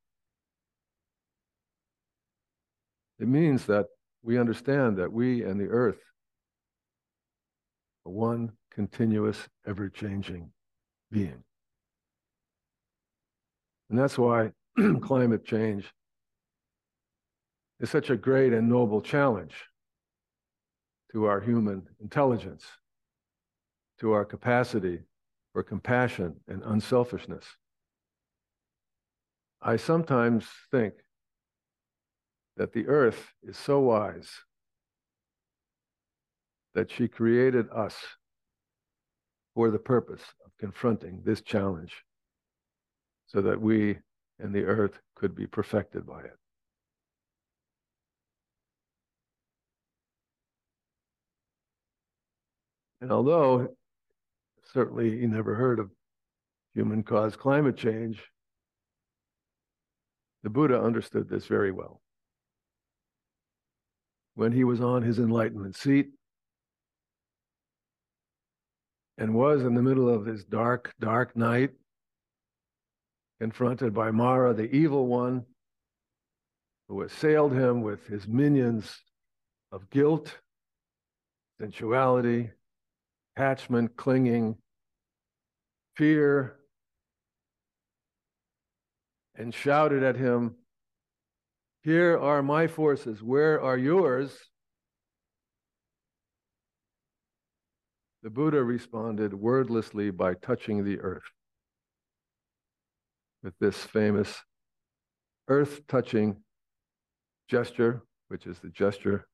It 3.19 3.29
means 3.29 3.67
that 3.67 3.87
we 4.23 4.39
understand 4.39 4.97
that 4.97 5.13
we 5.13 5.45
and 5.45 5.61
the 5.61 5.69
earth 5.69 6.01
are 8.07 8.13
one 8.13 8.53
continuous, 8.71 9.49
ever 9.67 9.89
changing 9.89 10.51
being. 11.11 11.43
And 13.91 13.99
that's 13.99 14.17
why 14.17 14.53
climate 15.01 15.45
change 15.45 15.93
is 17.81 17.91
such 17.91 18.11
a 18.11 18.17
great 18.17 18.53
and 18.53 18.69
noble 18.69 19.01
challenge 19.01 19.55
to 21.13 21.25
our 21.25 21.41
human 21.41 21.83
intelligence, 22.01 22.65
to 23.99 24.13
our 24.13 24.25
capacity 24.25 25.01
for 25.53 25.63
compassion 25.63 26.37
and 26.47 26.63
unselfishness. 26.65 27.45
I 29.63 29.77
sometimes 29.77 30.47
think 30.71 30.95
that 32.57 32.73
the 32.73 32.87
earth 32.87 33.33
is 33.43 33.57
so 33.57 33.81
wise 33.81 34.31
that 36.75 36.91
she 36.91 37.09
created 37.09 37.67
us 37.71 37.97
for 39.55 39.71
the 39.71 39.79
purpose 39.79 40.23
of 40.45 40.53
confronting 40.59 41.23
this 41.25 41.41
challenge 41.41 42.05
so 43.27 43.41
that 43.43 43.61
we 43.61 43.99
and 44.39 44.55
the 44.55 44.65
earth 44.65 45.01
could 45.15 45.35
be 45.35 45.47
perfected 45.47 46.07
by 46.07 46.21
it. 46.21 46.37
And 53.01 53.11
although 53.11 53.77
certainly 54.73 55.19
he 55.19 55.27
never 55.27 55.55
heard 55.55 55.79
of 55.79 55.91
human 56.75 57.03
caused 57.03 57.39
climate 57.39 57.77
change, 57.77 58.23
the 60.43 60.51
Buddha 60.51 60.81
understood 60.81 61.29
this 61.29 61.47
very 61.47 61.73
well. 61.73 62.01
When 64.35 64.53
he 64.53 64.65
was 64.65 64.81
on 64.81 65.03
his 65.03 65.19
enlightenment 65.19 65.77
seat 65.77 66.11
and 69.19 69.35
was 69.35 69.63
in 69.63 69.75
the 69.75 69.83
middle 69.83 70.09
of 70.09 70.25
this 70.25 70.45
dark, 70.45 70.95
dark 70.99 71.37
night, 71.37 71.71
confronted 73.39 73.93
by 73.93 74.11
Mara, 74.11 74.55
the 74.55 74.75
evil 74.75 75.07
one, 75.07 75.45
who 76.89 77.03
assailed 77.03 77.53
him 77.53 77.83
with 77.83 78.07
his 78.07 78.27
minions 78.27 78.99
of 79.73 79.91
guilt, 79.91 80.39
sensuality, 81.61 82.51
attachment, 83.41 83.97
clinging, 83.97 84.55
fear, 85.97 86.57
and 89.35 89.55
shouted 89.55 90.03
at 90.03 90.15
him, 90.15 90.57
Here 91.83 92.19
are 92.19 92.43
my 92.43 92.67
forces, 92.67 93.23
where 93.23 93.59
are 93.59 93.79
yours? 93.79 94.37
The 98.23 98.29
Buddha 98.29 98.63
responded 98.63 99.33
wordlessly 99.33 100.11
by 100.11 100.35
touching 100.35 100.85
the 100.85 101.01
earth 101.01 101.23
with 103.43 103.55
this 103.59 103.83
famous 103.83 104.37
earth 105.49 105.81
touching 105.89 106.37
gesture, 107.49 108.03
which 108.29 108.47
is 108.47 108.59
the 108.59 108.69
gesture 108.69 109.27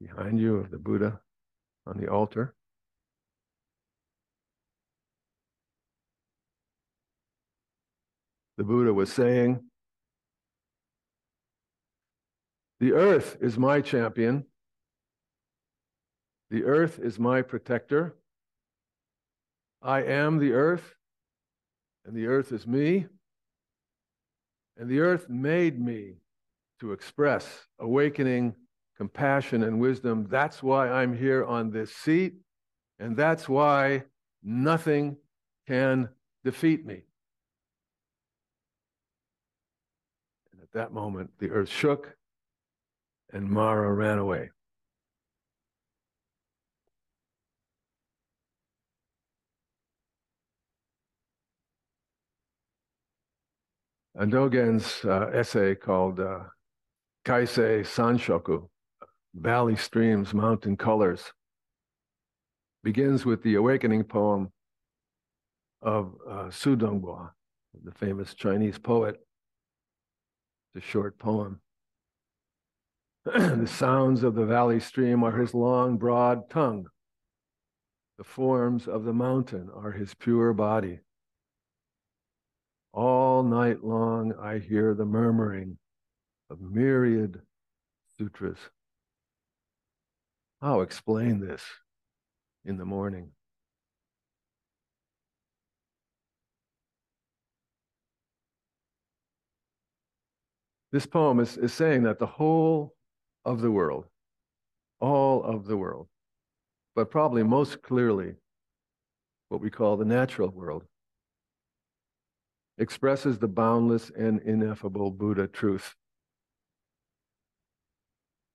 behind 0.00 0.40
you 0.40 0.56
of 0.56 0.70
the 0.70 0.78
Buddha 0.78 1.20
on 1.86 1.98
the 1.98 2.08
altar. 2.08 2.54
The 8.56 8.64
Buddha 8.64 8.92
was 8.92 9.12
saying, 9.12 9.60
The 12.80 12.92
earth 12.92 13.38
is 13.40 13.58
my 13.58 13.80
champion. 13.80 14.44
The 16.50 16.64
earth 16.64 16.98
is 16.98 17.18
my 17.18 17.42
protector. 17.42 18.16
I 19.82 20.02
am 20.02 20.38
the 20.38 20.52
earth 20.52 20.96
and 22.06 22.14
the 22.14 22.26
earth 22.26 22.52
is 22.52 22.66
me. 22.66 23.06
And 24.78 24.88
the 24.88 25.00
earth 25.00 25.28
made 25.28 25.80
me 25.80 26.14
to 26.80 26.92
express 26.92 27.66
awakening, 27.78 28.54
compassion, 28.96 29.62
and 29.62 29.80
wisdom. 29.80 30.26
That's 30.30 30.62
why 30.62 30.88
I'm 30.88 31.16
here 31.16 31.44
on 31.44 31.70
this 31.70 31.94
seat. 31.94 32.34
And 32.98 33.16
that's 33.16 33.48
why 33.48 34.04
nothing 34.42 35.16
can 35.66 36.08
defeat 36.44 36.86
me. 36.86 37.02
And 40.52 40.62
at 40.62 40.65
that 40.76 40.92
moment, 40.92 41.30
the 41.38 41.50
earth 41.50 41.70
shook 41.70 42.14
and 43.32 43.48
Mara 43.50 43.92
ran 43.92 44.18
away. 44.18 44.50
Dogen's 54.18 55.04
uh, 55.04 55.30
essay 55.32 55.74
called 55.74 56.20
uh, 56.20 56.40
Keisei 57.26 57.80
Sanshoku, 57.82 58.68
Valley 59.34 59.76
Streams, 59.76 60.32
Mountain 60.32 60.76
Colors, 60.76 61.32
begins 62.82 63.26
with 63.26 63.42
the 63.42 63.56
awakening 63.56 64.04
poem 64.04 64.50
of 65.82 66.14
uh, 66.28 66.50
Su 66.50 66.76
Dongpo, 66.76 67.30
the 67.84 67.92
famous 67.92 68.34
Chinese 68.34 68.78
poet. 68.78 69.25
A 70.76 70.80
short 70.80 71.18
poem. 71.18 71.60
the 73.24 73.66
sounds 73.66 74.22
of 74.22 74.34
the 74.34 74.44
valley 74.44 74.78
stream 74.78 75.24
are 75.24 75.38
his 75.38 75.54
long, 75.54 75.96
broad 75.96 76.50
tongue. 76.50 76.88
The 78.18 78.24
forms 78.24 78.86
of 78.86 79.04
the 79.04 79.14
mountain 79.14 79.70
are 79.74 79.92
his 79.92 80.12
pure 80.12 80.52
body. 80.52 81.00
All 82.92 83.42
night 83.42 83.82
long, 83.82 84.34
I 84.38 84.58
hear 84.58 84.92
the 84.92 85.06
murmuring 85.06 85.78
of 86.50 86.60
myriad 86.60 87.40
sutras. 88.18 88.58
I'll 90.60 90.82
explain 90.82 91.40
this 91.40 91.62
in 92.66 92.76
the 92.76 92.84
morning. 92.84 93.30
This 100.96 101.04
poem 101.04 101.40
is, 101.40 101.58
is 101.58 101.74
saying 101.74 102.04
that 102.04 102.18
the 102.18 102.24
whole 102.24 102.94
of 103.44 103.60
the 103.60 103.70
world, 103.70 104.06
all 104.98 105.44
of 105.44 105.66
the 105.66 105.76
world, 105.76 106.08
but 106.94 107.10
probably 107.10 107.42
most 107.42 107.82
clearly 107.82 108.32
what 109.50 109.60
we 109.60 109.68
call 109.68 109.98
the 109.98 110.06
natural 110.06 110.48
world, 110.48 110.84
expresses 112.78 113.38
the 113.38 113.46
boundless 113.46 114.10
and 114.16 114.40
ineffable 114.40 115.10
Buddha 115.10 115.46
truth. 115.46 115.94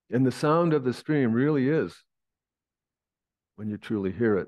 And 0.10 0.26
the 0.26 0.32
sound 0.32 0.74
of 0.74 0.84
the 0.84 0.94
stream 0.94 1.34
really 1.34 1.70
is, 1.70 1.94
when 3.56 3.70
you 3.70 3.78
truly 3.78 4.12
hear 4.12 4.36
it, 4.40 4.48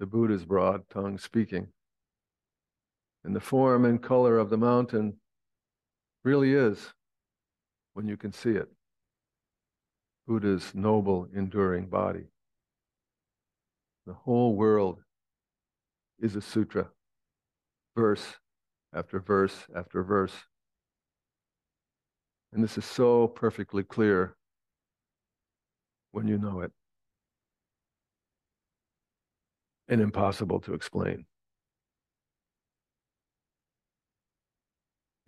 the 0.00 0.04
Buddha's 0.04 0.44
broad 0.44 0.82
tongue 0.90 1.16
speaking. 1.16 1.68
And 3.24 3.34
the 3.34 3.40
form 3.40 3.86
and 3.86 4.02
color 4.02 4.36
of 4.36 4.50
the 4.50 4.58
mountain 4.58 5.14
really 6.24 6.54
is, 6.54 6.92
when 7.94 8.06
you 8.06 8.16
can 8.16 8.32
see 8.32 8.50
it, 8.50 8.68
Buddha's 10.26 10.72
noble, 10.74 11.28
enduring 11.34 11.86
body. 11.86 12.26
The 14.06 14.12
whole 14.12 14.54
world 14.54 14.98
is 16.20 16.36
a 16.36 16.40
sutra 16.40 16.88
verse 17.96 18.36
after 18.94 19.20
verse 19.20 19.66
after 19.74 20.02
verse. 20.02 20.34
And 22.52 22.62
this 22.62 22.76
is 22.76 22.84
so 22.84 23.28
perfectly 23.28 23.82
clear 23.82 24.36
when 26.12 26.26
you 26.26 26.38
know 26.38 26.60
it 26.60 26.72
and 29.88 30.00
impossible 30.00 30.60
to 30.60 30.74
explain. 30.74 31.26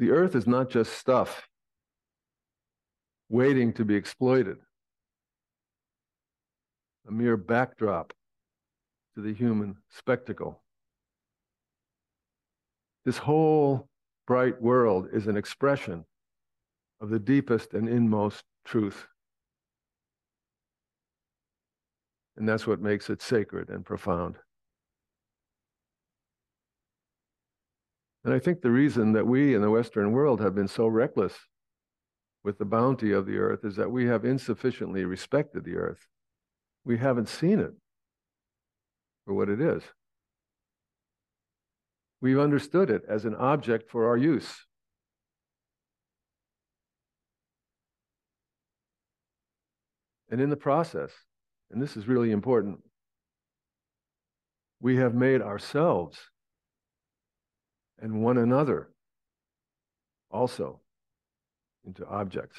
The 0.02 0.10
earth 0.10 0.34
is 0.34 0.48
not 0.48 0.68
just 0.68 0.94
stuff 0.94 1.48
waiting 3.28 3.72
to 3.74 3.84
be 3.84 3.94
exploited, 3.94 4.56
a 7.06 7.12
mere 7.12 7.36
backdrop 7.36 8.12
to 9.14 9.20
the 9.22 9.32
human 9.32 9.76
spectacle. 9.90 10.60
This 13.04 13.18
whole 13.18 13.88
bright 14.26 14.60
world 14.60 15.06
is 15.12 15.28
an 15.28 15.36
expression 15.36 16.04
of 17.00 17.08
the 17.08 17.20
deepest 17.20 17.72
and 17.72 17.88
inmost 17.88 18.42
truth. 18.64 19.06
And 22.36 22.48
that's 22.48 22.66
what 22.66 22.80
makes 22.80 23.08
it 23.08 23.22
sacred 23.22 23.68
and 23.68 23.86
profound. 23.86 24.34
And 28.24 28.32
I 28.32 28.38
think 28.38 28.60
the 28.60 28.70
reason 28.70 29.12
that 29.12 29.26
we 29.26 29.54
in 29.54 29.62
the 29.62 29.70
Western 29.70 30.12
world 30.12 30.40
have 30.40 30.54
been 30.54 30.68
so 30.68 30.86
reckless 30.86 31.34
with 32.44 32.58
the 32.58 32.64
bounty 32.64 33.12
of 33.12 33.26
the 33.26 33.38
earth 33.38 33.64
is 33.64 33.76
that 33.76 33.90
we 33.90 34.06
have 34.06 34.24
insufficiently 34.24 35.04
respected 35.04 35.64
the 35.64 35.76
earth. 35.76 36.06
We 36.84 36.98
haven't 36.98 37.28
seen 37.28 37.58
it 37.58 37.72
for 39.24 39.34
what 39.34 39.48
it 39.48 39.60
is. 39.60 39.82
We've 42.20 42.38
understood 42.38 42.90
it 42.90 43.02
as 43.08 43.24
an 43.24 43.34
object 43.34 43.90
for 43.90 44.06
our 44.08 44.16
use. 44.16 44.66
And 50.30 50.40
in 50.40 50.48
the 50.48 50.56
process, 50.56 51.10
and 51.70 51.82
this 51.82 51.96
is 51.96 52.08
really 52.08 52.30
important, 52.30 52.78
we 54.80 54.96
have 54.96 55.14
made 55.14 55.42
ourselves 55.42 56.18
and 58.00 58.22
one 58.22 58.38
another 58.38 58.90
also 60.30 60.80
into 61.84 62.06
objects. 62.06 62.58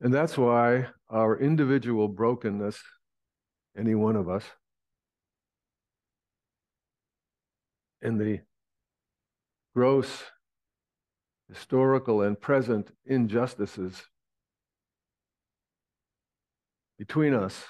And 0.00 0.14
that's 0.14 0.38
why 0.38 0.86
our 1.10 1.38
individual 1.38 2.08
brokenness, 2.08 2.80
any 3.76 3.94
one 3.94 4.16
of 4.16 4.28
us, 4.28 4.44
and 8.00 8.18
the 8.18 8.40
gross 9.74 10.24
historical 11.48 12.22
and 12.22 12.40
present 12.40 12.90
injustices 13.04 14.02
between 16.98 17.34
us 17.34 17.64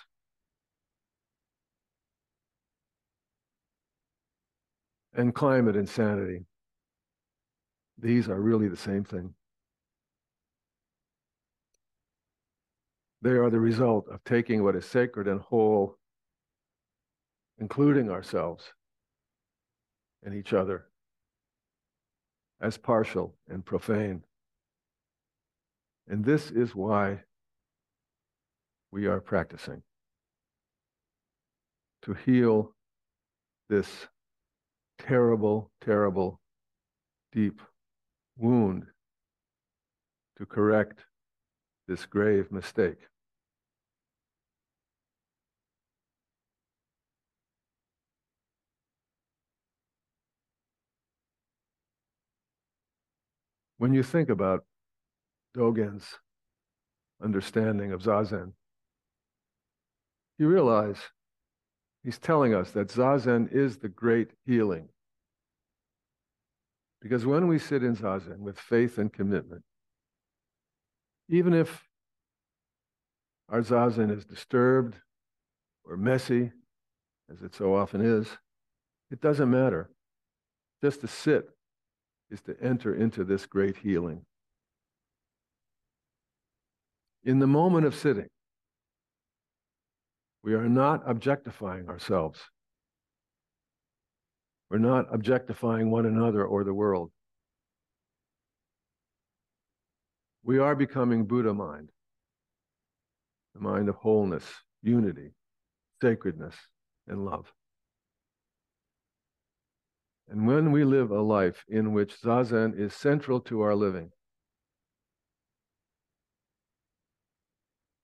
and 5.14 5.34
climate 5.34 5.76
insanity. 5.76 6.44
These 7.98 8.28
are 8.28 8.40
really 8.40 8.68
the 8.68 8.76
same 8.76 9.04
thing. 9.04 9.34
They 13.22 13.32
are 13.32 13.50
the 13.50 13.60
result 13.60 14.08
of 14.08 14.24
taking 14.24 14.64
what 14.64 14.76
is 14.76 14.86
sacred 14.86 15.28
and 15.28 15.40
whole, 15.40 15.98
including 17.58 18.10
ourselves 18.10 18.72
and 20.22 20.34
each 20.34 20.52
other, 20.52 20.86
as 22.60 22.78
partial 22.78 23.34
and 23.48 23.64
profane. 23.64 24.22
And 26.08 26.24
this 26.24 26.50
is 26.50 26.74
why 26.74 27.20
we 28.90 29.06
are 29.06 29.20
practicing 29.20 29.82
to 32.02 32.14
heal 32.14 32.74
this 33.68 34.08
terrible, 35.06 35.70
terrible, 35.80 36.40
deep 37.32 37.60
wound, 38.36 38.86
to 40.38 40.46
correct 40.46 41.00
this 41.88 42.06
grave 42.06 42.50
mistake. 42.52 42.98
When 53.78 53.94
you 53.94 54.02
think 54.02 54.28
about 54.28 54.64
Dogen's 55.56 56.18
understanding 57.22 57.92
of 57.92 58.02
Zazen, 58.02 58.52
you 60.38 60.48
realize 60.48 60.98
he's 62.04 62.18
telling 62.18 62.54
us 62.54 62.70
that 62.72 62.88
Zazen 62.88 63.52
is 63.52 63.78
the 63.78 63.88
great 63.88 64.30
healing. 64.46 64.88
Because 67.00 67.24
when 67.24 67.46
we 67.48 67.58
sit 67.58 67.82
in 67.82 67.96
Zazen 67.96 68.38
with 68.38 68.58
faith 68.58 68.98
and 68.98 69.12
commitment, 69.12 69.62
even 71.28 71.54
if 71.54 71.84
our 73.48 73.62
Zazen 73.62 74.10
is 74.10 74.24
disturbed 74.24 74.96
or 75.84 75.96
messy, 75.96 76.52
as 77.30 77.42
it 77.42 77.54
so 77.54 77.74
often 77.74 78.00
is, 78.00 78.28
it 79.10 79.20
doesn't 79.20 79.50
matter. 79.50 79.90
Just 80.82 81.00
to 81.00 81.08
sit 81.08 81.48
is 82.30 82.40
to 82.42 82.56
enter 82.60 82.94
into 82.94 83.24
this 83.24 83.46
great 83.46 83.78
healing. 83.78 84.24
In 87.24 87.38
the 87.38 87.46
moment 87.46 87.86
of 87.86 87.94
sitting, 87.94 88.28
we 90.42 90.54
are 90.54 90.68
not 90.68 91.02
objectifying 91.06 91.88
ourselves. 91.88 92.40
We're 94.70 94.78
not 94.78 95.12
objectifying 95.12 95.90
one 95.90 96.06
another 96.06 96.44
or 96.44 96.64
the 96.64 96.72
world. 96.74 97.10
We 100.42 100.58
are 100.58 100.74
becoming 100.74 101.26
Buddha 101.26 101.52
mind, 101.52 101.90
the 103.54 103.60
mind 103.60 103.88
of 103.88 103.96
wholeness, 103.96 104.44
unity, 104.82 105.32
sacredness, 106.00 106.54
and 107.06 107.24
love. 107.24 107.52
And 110.28 110.46
when 110.46 110.72
we 110.72 110.84
live 110.84 111.10
a 111.10 111.20
life 111.20 111.64
in 111.68 111.92
which 111.92 112.22
Zazen 112.22 112.78
is 112.78 112.94
central 112.94 113.40
to 113.42 113.60
our 113.62 113.74
living, 113.74 114.10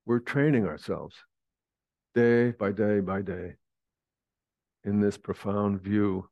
we're 0.04 0.18
training 0.18 0.66
ourselves 0.66 1.14
day 2.16 2.50
by 2.52 2.72
day 2.72 2.98
by 3.00 3.20
day 3.20 3.52
in 4.84 5.00
this 5.00 5.18
profound 5.18 5.82
view 5.82 6.26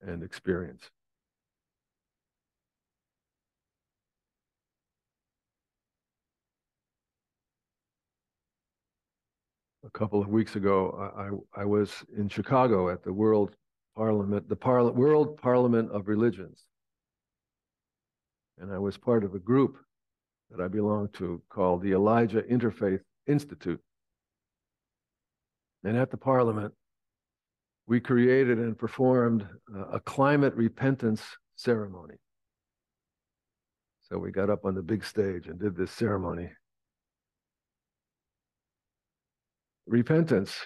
and 0.00 0.22
experience. 0.22 0.88
A 9.84 9.90
couple 9.90 10.20
of 10.20 10.28
weeks 10.28 10.54
ago, 10.54 11.42
I, 11.56 11.62
I 11.62 11.64
was 11.64 12.04
in 12.16 12.28
Chicago 12.28 12.88
at 12.88 13.02
the 13.02 13.12
World 13.12 13.56
Parliament, 13.96 14.48
the 14.48 14.54
Parla- 14.54 14.92
World 14.92 15.38
Parliament 15.38 15.90
of 15.90 16.06
Religions. 16.06 16.66
And 18.58 18.72
I 18.72 18.78
was 18.78 18.96
part 18.96 19.24
of 19.24 19.34
a 19.34 19.40
group 19.40 19.78
that 20.52 20.62
I 20.62 20.68
belong 20.68 21.08
to 21.14 21.42
called 21.48 21.82
the 21.82 21.94
Elijah 21.94 22.42
Interfaith 22.42 23.00
Institute. 23.26 23.80
And 25.84 25.96
at 25.96 26.10
the 26.10 26.16
Parliament, 26.16 26.74
we 27.86 28.00
created 28.00 28.58
and 28.58 28.78
performed 28.78 29.46
a 29.92 29.98
climate 30.00 30.54
repentance 30.54 31.22
ceremony. 31.56 32.16
So 34.02 34.18
we 34.18 34.30
got 34.30 34.50
up 34.50 34.64
on 34.64 34.74
the 34.74 34.82
big 34.82 35.04
stage 35.04 35.46
and 35.46 35.58
did 35.58 35.76
this 35.76 35.90
ceremony. 35.90 36.50
Repentance 39.86 40.56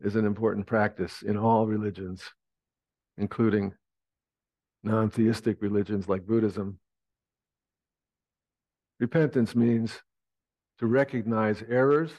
is 0.00 0.16
an 0.16 0.26
important 0.26 0.66
practice 0.66 1.22
in 1.22 1.36
all 1.36 1.66
religions, 1.66 2.22
including 3.16 3.72
non 4.82 5.10
theistic 5.10 5.62
religions 5.62 6.08
like 6.08 6.26
Buddhism. 6.26 6.78
Repentance 9.00 9.54
means 9.54 10.02
to 10.78 10.86
recognize 10.86 11.62
errors, 11.68 12.10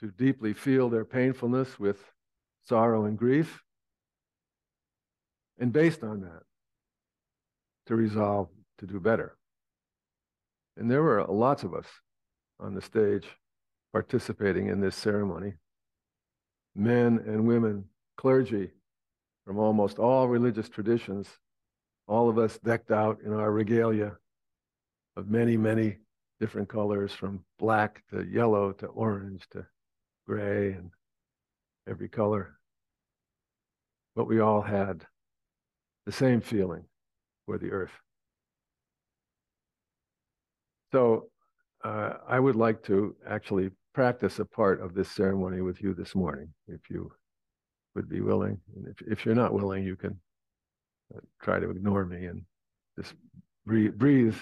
to 0.00 0.08
deeply 0.08 0.52
feel 0.52 0.88
their 0.88 1.04
painfulness 1.04 1.78
with 1.78 1.98
sorrow 2.64 3.04
and 3.04 3.18
grief, 3.18 3.62
and 5.58 5.72
based 5.72 6.02
on 6.02 6.20
that, 6.20 6.42
to 7.86 7.96
resolve 7.96 8.48
to 8.78 8.86
do 8.86 9.00
better. 9.00 9.36
And 10.76 10.90
there 10.90 11.02
were 11.02 11.24
lots 11.24 11.64
of 11.64 11.74
us 11.74 11.86
on 12.60 12.74
the 12.74 12.82
stage 12.82 13.26
participating 13.92 14.68
in 14.68 14.80
this 14.80 14.94
ceremony. 14.94 15.54
Men 16.76 17.18
and 17.26 17.46
women, 17.46 17.86
clergy 18.16 18.70
from 19.44 19.58
almost 19.58 19.98
all 19.98 20.28
religious 20.28 20.68
traditions, 20.68 21.28
all 22.06 22.28
of 22.28 22.38
us 22.38 22.58
decked 22.58 22.90
out 22.90 23.18
in 23.24 23.32
our 23.32 23.50
regalia 23.50 24.16
of 25.16 25.28
many, 25.28 25.56
many 25.56 25.96
different 26.38 26.68
colors 26.68 27.12
from 27.12 27.44
black 27.58 28.02
to 28.10 28.24
yellow 28.24 28.72
to 28.72 28.86
orange 28.86 29.48
to 29.50 29.66
gray 30.28 30.72
and 30.72 30.90
every 31.88 32.08
color. 32.08 32.58
But 34.14 34.26
we 34.26 34.40
all 34.40 34.60
had 34.60 35.06
the 36.04 36.12
same 36.12 36.40
feeling 36.40 36.84
for 37.46 37.56
the 37.58 37.70
earth. 37.70 37.92
So 40.92 41.30
uh, 41.84 42.14
I 42.28 42.38
would 42.38 42.56
like 42.56 42.82
to 42.84 43.16
actually 43.28 43.70
practice 43.94 44.38
a 44.38 44.44
part 44.44 44.80
of 44.82 44.94
this 44.94 45.10
ceremony 45.10 45.60
with 45.62 45.82
you 45.82 45.94
this 45.94 46.14
morning, 46.14 46.48
if 46.66 46.80
you 46.90 47.10
would 47.94 48.08
be 48.08 48.20
willing. 48.20 48.58
And 48.76 48.86
if, 48.88 49.00
if 49.06 49.24
you're 49.24 49.34
not 49.34 49.54
willing, 49.54 49.84
you 49.84 49.96
can 49.96 50.18
uh, 51.14 51.20
try 51.42 51.58
to 51.58 51.70
ignore 51.70 52.04
me 52.04 52.26
and 52.26 52.42
just 52.96 53.14
breathe, 53.66 53.94
breathe. 53.96 54.36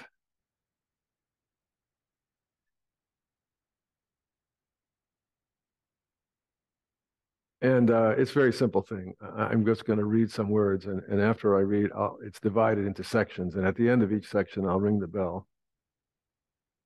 And 7.66 7.90
uh, 7.90 8.14
it's 8.16 8.31
a 8.31 8.35
very 8.35 8.52
simple 8.52 8.81
thing. 8.81 9.12
I'm 9.37 9.66
just 9.66 9.87
going 9.87 9.98
to 9.98 10.05
read 10.05 10.31
some 10.31 10.50
words, 10.50 10.87
and, 10.87 11.02
and 11.09 11.20
after 11.20 11.57
I 11.57 11.62
read, 11.62 11.90
I'll, 11.96 12.16
it's 12.22 12.38
divided 12.38 12.87
into 12.87 13.02
sections. 13.02 13.57
And 13.57 13.66
at 13.66 13.74
the 13.74 13.88
end 13.88 14.05
of 14.05 14.12
each 14.12 14.29
section, 14.29 14.68
I'll 14.68 14.79
ring 14.79 15.00
the 15.00 15.09
bell. 15.09 15.48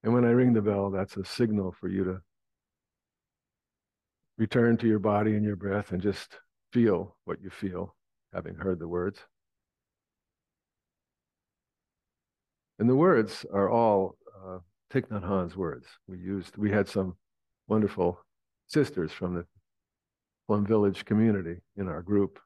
And 0.02 0.14
when 0.14 0.24
I 0.24 0.30
ring 0.30 0.54
the 0.54 0.62
bell, 0.62 0.90
that's 0.90 1.18
a 1.18 1.24
signal 1.26 1.76
for 1.78 1.88
you 1.88 2.04
to 2.04 2.22
return 4.38 4.78
to 4.78 4.86
your 4.86 5.00
body 5.00 5.34
and 5.34 5.44
your 5.44 5.54
breath 5.54 5.92
and 5.92 6.00
just 6.00 6.38
feel 6.72 7.14
what 7.26 7.42
you 7.42 7.50
feel, 7.50 7.94
having 8.32 8.54
heard 8.54 8.78
the 8.78 8.88
words. 8.88 9.18
And 12.78 12.88
the 12.88 12.96
words 12.96 13.44
are 13.52 13.68
all 13.68 14.16
uh, 14.34 14.60
Thich 14.90 15.08
Nhat 15.08 15.28
Hanh's 15.28 15.58
words. 15.58 15.86
We 16.08 16.16
used, 16.16 16.56
we 16.56 16.70
had 16.70 16.88
some 16.88 17.16
wonderful 17.68 18.18
sisters 18.66 19.12
from 19.12 19.34
the 19.34 19.44
Plum 20.50 20.66
Village 20.66 21.04
community 21.04 21.60
in 21.76 21.86
our 21.86 22.02
group 22.02 22.40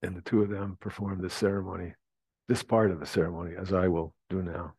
and 0.00 0.16
the 0.16 0.22
two 0.22 0.40
of 0.40 0.48
them 0.48 0.78
performed 0.80 1.22
this 1.22 1.34
ceremony, 1.34 1.92
this 2.48 2.62
part 2.62 2.90
of 2.90 2.98
the 2.98 3.04
ceremony, 3.04 3.54
as 3.60 3.74
I 3.74 3.88
will 3.88 4.14
do 4.30 4.42
now. 4.42 4.72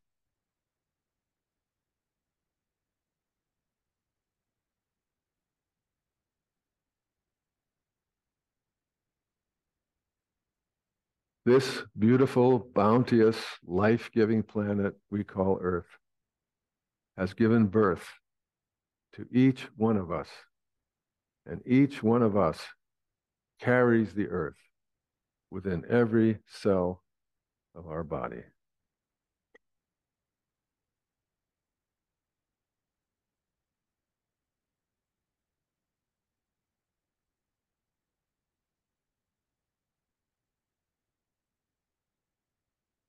This 11.46 11.84
beautiful, 12.00 12.58
bounteous, 12.74 13.38
life 13.64 14.10
giving 14.12 14.42
planet 14.42 14.96
we 15.12 15.24
call 15.24 15.60
Earth 15.62 16.00
has 17.20 17.36
given 17.36 17.68
birth 17.68 18.14
to 19.14 19.28
each 19.32 19.68
one 19.78 19.98
of 19.98 20.12
us. 20.12 20.30
And 21.46 21.62
each 21.66 22.02
one 22.02 22.22
of 22.22 22.38
us 22.38 22.60
carries 23.60 24.14
the 24.14 24.28
earth 24.30 24.58
within 25.52 25.84
every 25.90 26.40
cell 26.48 27.04
of 27.76 27.88
our 27.88 28.04
body. 28.04 28.44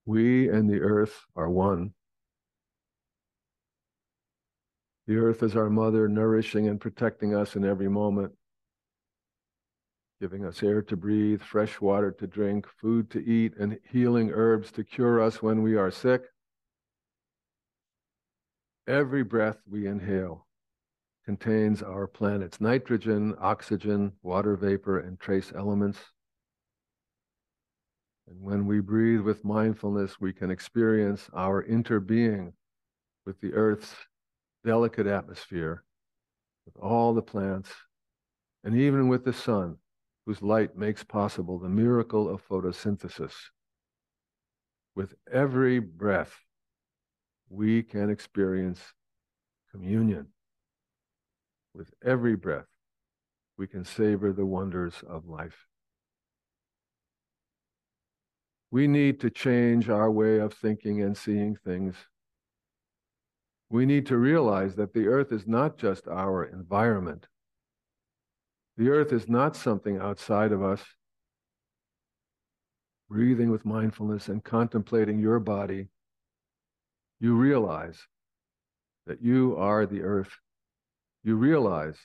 We 0.06 0.48
and 0.48 0.68
the 0.68 0.80
earth 0.80 1.24
are 1.34 1.48
one. 1.48 1.94
The 5.06 5.16
earth 5.16 5.42
is 5.42 5.54
our 5.54 5.68
mother, 5.68 6.08
nourishing 6.08 6.68
and 6.68 6.80
protecting 6.80 7.34
us 7.34 7.56
in 7.56 7.64
every 7.64 7.88
moment, 7.88 8.32
giving 10.20 10.44
us 10.46 10.62
air 10.62 10.80
to 10.82 10.96
breathe, 10.96 11.42
fresh 11.42 11.80
water 11.80 12.10
to 12.12 12.26
drink, 12.26 12.66
food 12.80 13.10
to 13.10 13.22
eat, 13.22 13.54
and 13.58 13.78
healing 13.90 14.30
herbs 14.32 14.72
to 14.72 14.84
cure 14.84 15.20
us 15.20 15.42
when 15.42 15.62
we 15.62 15.76
are 15.76 15.90
sick. 15.90 16.22
Every 18.86 19.22
breath 19.22 19.58
we 19.66 19.86
inhale 19.86 20.46
contains 21.24 21.82
our 21.82 22.06
planet's 22.06 22.60
nitrogen, 22.60 23.34
oxygen, 23.40 24.12
water 24.22 24.56
vapor, 24.56 24.98
and 24.98 25.18
trace 25.18 25.52
elements. 25.54 25.98
And 28.26 28.40
when 28.40 28.66
we 28.66 28.80
breathe 28.80 29.20
with 29.20 29.44
mindfulness, 29.44 30.18
we 30.18 30.32
can 30.32 30.50
experience 30.50 31.28
our 31.34 31.62
interbeing 31.62 32.52
with 33.26 33.40
the 33.40 33.52
Earth's 33.52 33.94
delicate 34.64 35.06
atmosphere, 35.06 35.84
with 36.64 36.76
all 36.82 37.14
the 37.14 37.22
plants, 37.22 37.70
and 38.64 38.76
even 38.76 39.08
with 39.08 39.24
the 39.24 39.32
sun, 39.32 39.76
whose 40.26 40.40
light 40.40 40.76
makes 40.76 41.04
possible 41.04 41.58
the 41.58 41.68
miracle 41.68 42.28
of 42.28 42.46
photosynthesis. 42.48 43.32
With 44.96 45.14
every 45.30 45.80
breath, 45.80 46.34
we 47.48 47.82
can 47.82 48.10
experience 48.10 48.80
communion. 49.70 50.28
With 51.74 51.92
every 52.04 52.36
breath, 52.36 52.68
we 53.58 53.66
can 53.66 53.84
savor 53.84 54.32
the 54.32 54.46
wonders 54.46 54.94
of 55.08 55.26
life. 55.26 55.66
We 58.70 58.86
need 58.88 59.20
to 59.20 59.30
change 59.30 59.88
our 59.88 60.10
way 60.10 60.38
of 60.38 60.54
thinking 60.54 61.02
and 61.02 61.16
seeing 61.16 61.56
things. 61.56 61.96
We 63.74 63.86
need 63.86 64.06
to 64.06 64.18
realize 64.18 64.76
that 64.76 64.94
the 64.94 65.08
earth 65.08 65.32
is 65.32 65.48
not 65.48 65.76
just 65.78 66.06
our 66.06 66.44
environment. 66.44 67.26
The 68.76 68.90
earth 68.90 69.12
is 69.12 69.28
not 69.28 69.56
something 69.56 69.98
outside 69.98 70.52
of 70.52 70.62
us. 70.62 70.80
Breathing 73.10 73.50
with 73.50 73.64
mindfulness 73.64 74.28
and 74.28 74.44
contemplating 74.44 75.18
your 75.18 75.40
body, 75.40 75.88
you 77.18 77.34
realize 77.34 77.98
that 79.08 79.20
you 79.20 79.56
are 79.58 79.86
the 79.86 80.02
earth. 80.02 80.30
You 81.24 81.34
realize 81.34 81.98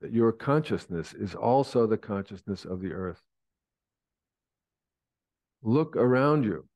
that 0.00 0.12
your 0.12 0.30
consciousness 0.30 1.14
is 1.14 1.34
also 1.34 1.88
the 1.88 1.98
consciousness 1.98 2.64
of 2.64 2.80
the 2.80 2.92
earth. 2.92 3.20
Look 5.64 5.96
around 5.96 6.44
you. 6.44 6.68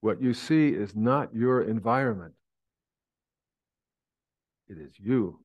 What 0.00 0.22
you 0.22 0.32
see 0.32 0.70
is 0.70 0.96
not 0.96 1.34
your 1.34 1.60
environment, 1.60 2.32
it 4.70 4.78
is 4.78 4.92
you. 4.98 5.40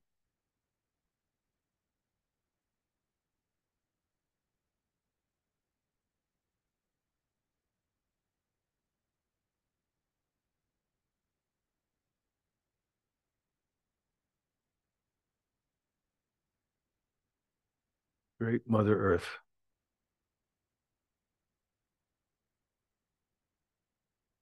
Great 18.39 18.69
Mother 18.69 18.95
Earth. 18.95 19.44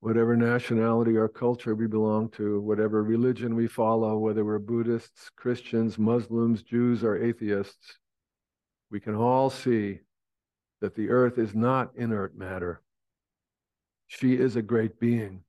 Whatever 0.03 0.35
nationality 0.35 1.15
or 1.15 1.29
culture 1.29 1.75
we 1.75 1.87
belong 1.87 2.27
to, 2.27 2.59
whatever 2.59 3.01
religion 3.01 3.55
we 3.55 3.67
follow, 3.67 4.17
whether 4.17 4.43
we're 4.43 4.59
Buddhists, 4.59 5.29
Christians, 5.37 5.97
Muslims, 5.97 6.61
Jews, 6.61 7.05
or 7.05 7.23
atheists, 7.23 7.99
we 8.91 8.99
can 8.99 9.15
all 9.15 9.49
see 9.49 9.99
that 10.81 10.93
the 10.93 11.09
earth 11.09 11.37
is 11.37 11.55
not 11.55 11.95
inert 11.95 12.37
matter. 12.37 12.81
She 14.07 14.33
is 14.33 14.57
a 14.57 14.61
great 14.61 14.99
being 14.99 15.45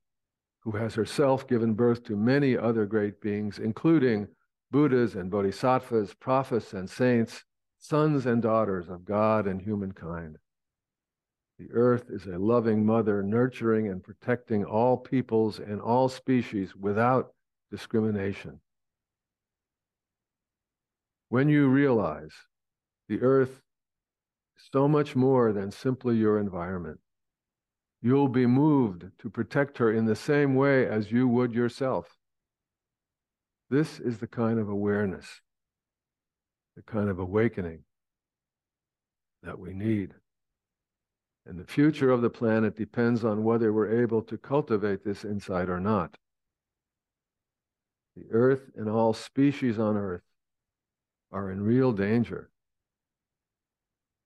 who 0.61 0.71
has 0.71 0.95
herself 0.95 1.49
given 1.49 1.73
birth 1.73 2.05
to 2.05 2.15
many 2.15 2.57
other 2.57 2.85
great 2.85 3.19
beings, 3.19 3.59
including 3.59 4.25
Buddhas 4.71 5.15
and 5.15 5.29
Bodhisattvas, 5.29 6.13
prophets 6.13 6.71
and 6.71 6.89
saints, 6.89 7.43
sons 7.77 8.25
and 8.25 8.41
daughters 8.41 8.87
of 8.87 9.03
God 9.03 9.47
and 9.47 9.61
humankind. 9.61 10.37
The 11.57 11.71
earth 11.71 12.09
is 12.09 12.25
a 12.25 12.37
loving 12.37 12.85
mother, 12.85 13.23
nurturing 13.23 13.87
and 13.87 14.03
protecting 14.03 14.65
all 14.65 14.97
peoples 14.97 15.59
and 15.59 15.79
all 15.79 16.09
species 16.09 16.75
without 16.75 17.33
discrimination. 17.71 18.59
When 21.29 21.47
you 21.47 21.67
realize 21.69 22.33
the 23.07 23.21
earth 23.21 23.61
is 24.57 24.69
so 24.71 24.87
much 24.87 25.15
more 25.15 25.53
than 25.53 25.71
simply 25.71 26.17
your 26.17 26.39
environment, 26.39 26.99
you'll 28.01 28.27
be 28.27 28.45
moved 28.45 29.05
to 29.19 29.29
protect 29.29 29.77
her 29.77 29.91
in 29.91 30.05
the 30.05 30.15
same 30.15 30.55
way 30.55 30.85
as 30.85 31.11
you 31.11 31.27
would 31.27 31.53
yourself. 31.53 32.17
This 33.69 33.99
is 33.99 34.19
the 34.19 34.27
kind 34.27 34.59
of 34.59 34.69
awareness, 34.69 35.41
the 36.75 36.83
kind 36.83 37.09
of 37.09 37.17
awakening 37.17 37.83
that 39.41 39.57
we 39.57 39.73
need. 39.73 40.13
And 41.45 41.59
the 41.59 41.65
future 41.65 42.09
of 42.09 42.21
the 42.21 42.29
planet 42.29 42.75
depends 42.75 43.23
on 43.23 43.43
whether 43.43 43.71
we're 43.71 44.01
able 44.01 44.21
to 44.23 44.37
cultivate 44.37 45.03
this 45.03 45.23
insight 45.23 45.69
or 45.69 45.79
not. 45.79 46.17
The 48.15 48.25
earth 48.31 48.71
and 48.75 48.89
all 48.89 49.13
species 49.13 49.77
on 49.77 49.97
earth 49.97 50.23
are 51.31 51.51
in 51.51 51.61
real 51.61 51.91
danger. 51.91 52.49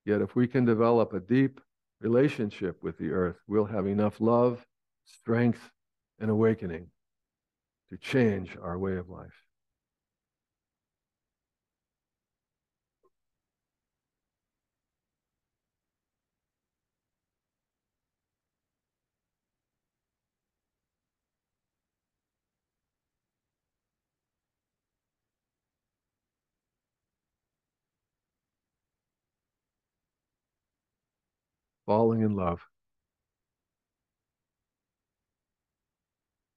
Yet, 0.04 0.22
if 0.22 0.34
we 0.34 0.46
can 0.46 0.64
develop 0.64 1.12
a 1.12 1.20
deep 1.20 1.60
relationship 2.00 2.82
with 2.82 2.96
the 2.96 3.10
earth, 3.10 3.36
we'll 3.46 3.66
have 3.66 3.86
enough 3.86 4.20
love, 4.20 4.66
strength, 5.04 5.70
and 6.18 6.30
awakening 6.30 6.86
to 7.90 7.98
change 7.98 8.56
our 8.62 8.78
way 8.78 8.96
of 8.96 9.10
life. 9.10 9.39
Falling 31.90 32.20
in 32.20 32.36
love. 32.36 32.64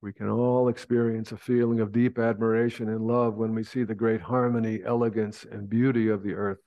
We 0.00 0.12
can 0.12 0.28
all 0.28 0.68
experience 0.68 1.32
a 1.32 1.36
feeling 1.36 1.80
of 1.80 1.90
deep 1.90 2.20
admiration 2.20 2.88
and 2.88 3.04
love 3.04 3.34
when 3.34 3.52
we 3.52 3.64
see 3.64 3.82
the 3.82 3.96
great 3.96 4.20
harmony, 4.20 4.78
elegance, 4.86 5.44
and 5.50 5.68
beauty 5.68 6.08
of 6.08 6.22
the 6.22 6.34
earth. 6.34 6.60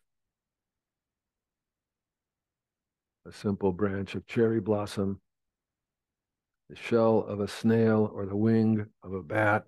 A 3.25 3.31
simple 3.31 3.71
branch 3.71 4.15
of 4.15 4.27
cherry 4.27 4.59
blossom, 4.59 5.21
the 6.69 6.75
shell 6.75 7.19
of 7.19 7.39
a 7.39 7.47
snail, 7.47 8.11
or 8.13 8.25
the 8.25 8.35
wing 8.35 8.85
of 9.01 9.13
a 9.13 9.23
bat 9.23 9.63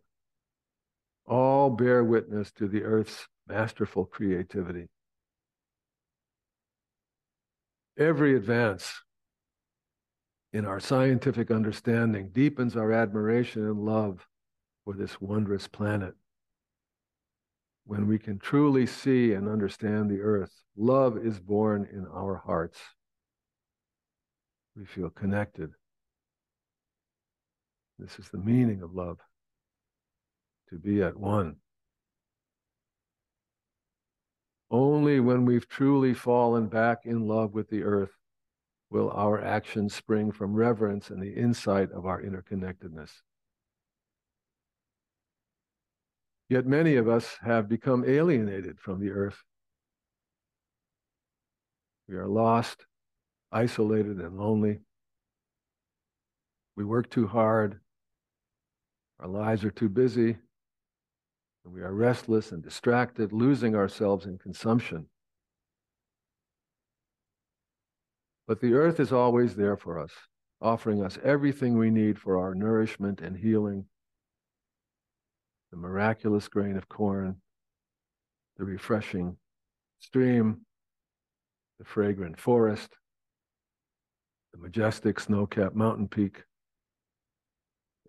all 1.25 1.69
bear 1.69 2.03
witness 2.03 2.51
to 2.57 2.67
the 2.67 2.83
earth's 2.83 3.29
masterful 3.47 4.03
creativity. 4.03 4.89
Every 7.99 8.33
advance 8.37 9.01
in 10.53 10.65
our 10.65 10.79
scientific 10.79 11.51
understanding 11.51 12.29
deepens 12.29 12.77
our 12.77 12.93
admiration 12.93 13.65
and 13.65 13.83
love 13.83 14.25
for 14.85 14.93
this 14.93 15.19
wondrous 15.19 15.67
planet. 15.67 16.13
When 17.85 18.07
we 18.07 18.17
can 18.17 18.39
truly 18.39 18.85
see 18.85 19.33
and 19.33 19.49
understand 19.49 20.09
the 20.09 20.21
earth, 20.21 20.53
love 20.77 21.17
is 21.17 21.41
born 21.41 21.89
in 21.91 22.07
our 22.07 22.37
hearts. 22.37 22.79
We 24.77 24.85
feel 24.85 25.09
connected. 25.09 25.71
This 27.97 28.17
is 28.17 28.29
the 28.29 28.37
meaning 28.37 28.81
of 28.81 28.93
love 28.93 29.17
to 30.69 30.77
be 30.77 31.03
at 31.03 31.17
one. 31.17 31.57
Only 34.71 35.19
when 35.19 35.45
we've 35.45 35.67
truly 35.67 36.13
fallen 36.13 36.67
back 36.67 37.05
in 37.05 37.27
love 37.27 37.53
with 37.53 37.69
the 37.69 37.83
earth 37.83 38.11
will 38.89 39.11
our 39.11 39.41
actions 39.41 39.95
spring 39.95 40.31
from 40.31 40.53
reverence 40.53 41.09
and 41.09 41.21
the 41.21 41.33
insight 41.33 41.91
of 41.91 42.05
our 42.05 42.21
interconnectedness. 42.21 43.11
Yet 46.49 46.65
many 46.65 46.95
of 46.95 47.07
us 47.07 47.37
have 47.41 47.69
become 47.69 48.03
alienated 48.07 48.79
from 48.79 48.99
the 48.99 49.11
earth. 49.11 49.43
We 52.07 52.15
are 52.15 52.27
lost, 52.27 52.85
isolated, 53.51 54.19
and 54.19 54.37
lonely. 54.37 54.79
We 56.75 56.85
work 56.85 57.09
too 57.11 57.27
hard. 57.27 57.79
Our 59.19 59.27
lives 59.27 59.63
are 59.63 59.71
too 59.71 59.89
busy. 59.89 60.37
And 61.65 61.73
we 61.73 61.81
are 61.81 61.93
restless 61.93 62.51
and 62.51 62.63
distracted, 62.63 63.33
losing 63.33 63.75
ourselves 63.75 64.25
in 64.25 64.37
consumption. 64.37 65.07
But 68.47 68.61
the 68.61 68.73
earth 68.73 68.99
is 68.99 69.11
always 69.11 69.55
there 69.55 69.77
for 69.77 69.99
us, 69.99 70.11
offering 70.61 71.03
us 71.03 71.19
everything 71.23 71.77
we 71.77 71.91
need 71.91 72.17
for 72.17 72.39
our 72.39 72.55
nourishment 72.55 73.21
and 73.21 73.37
healing 73.37 73.85
the 75.71 75.77
miraculous 75.77 76.47
grain 76.47 76.75
of 76.75 76.89
corn, 76.89 77.35
the 78.57 78.65
refreshing 78.65 79.37
stream, 79.99 80.61
the 81.77 81.85
fragrant 81.85 82.39
forest, 82.39 82.89
the 84.51 84.57
majestic 84.57 85.19
snow 85.19 85.45
capped 85.45 85.75
mountain 85.75 86.07
peak, 86.07 86.43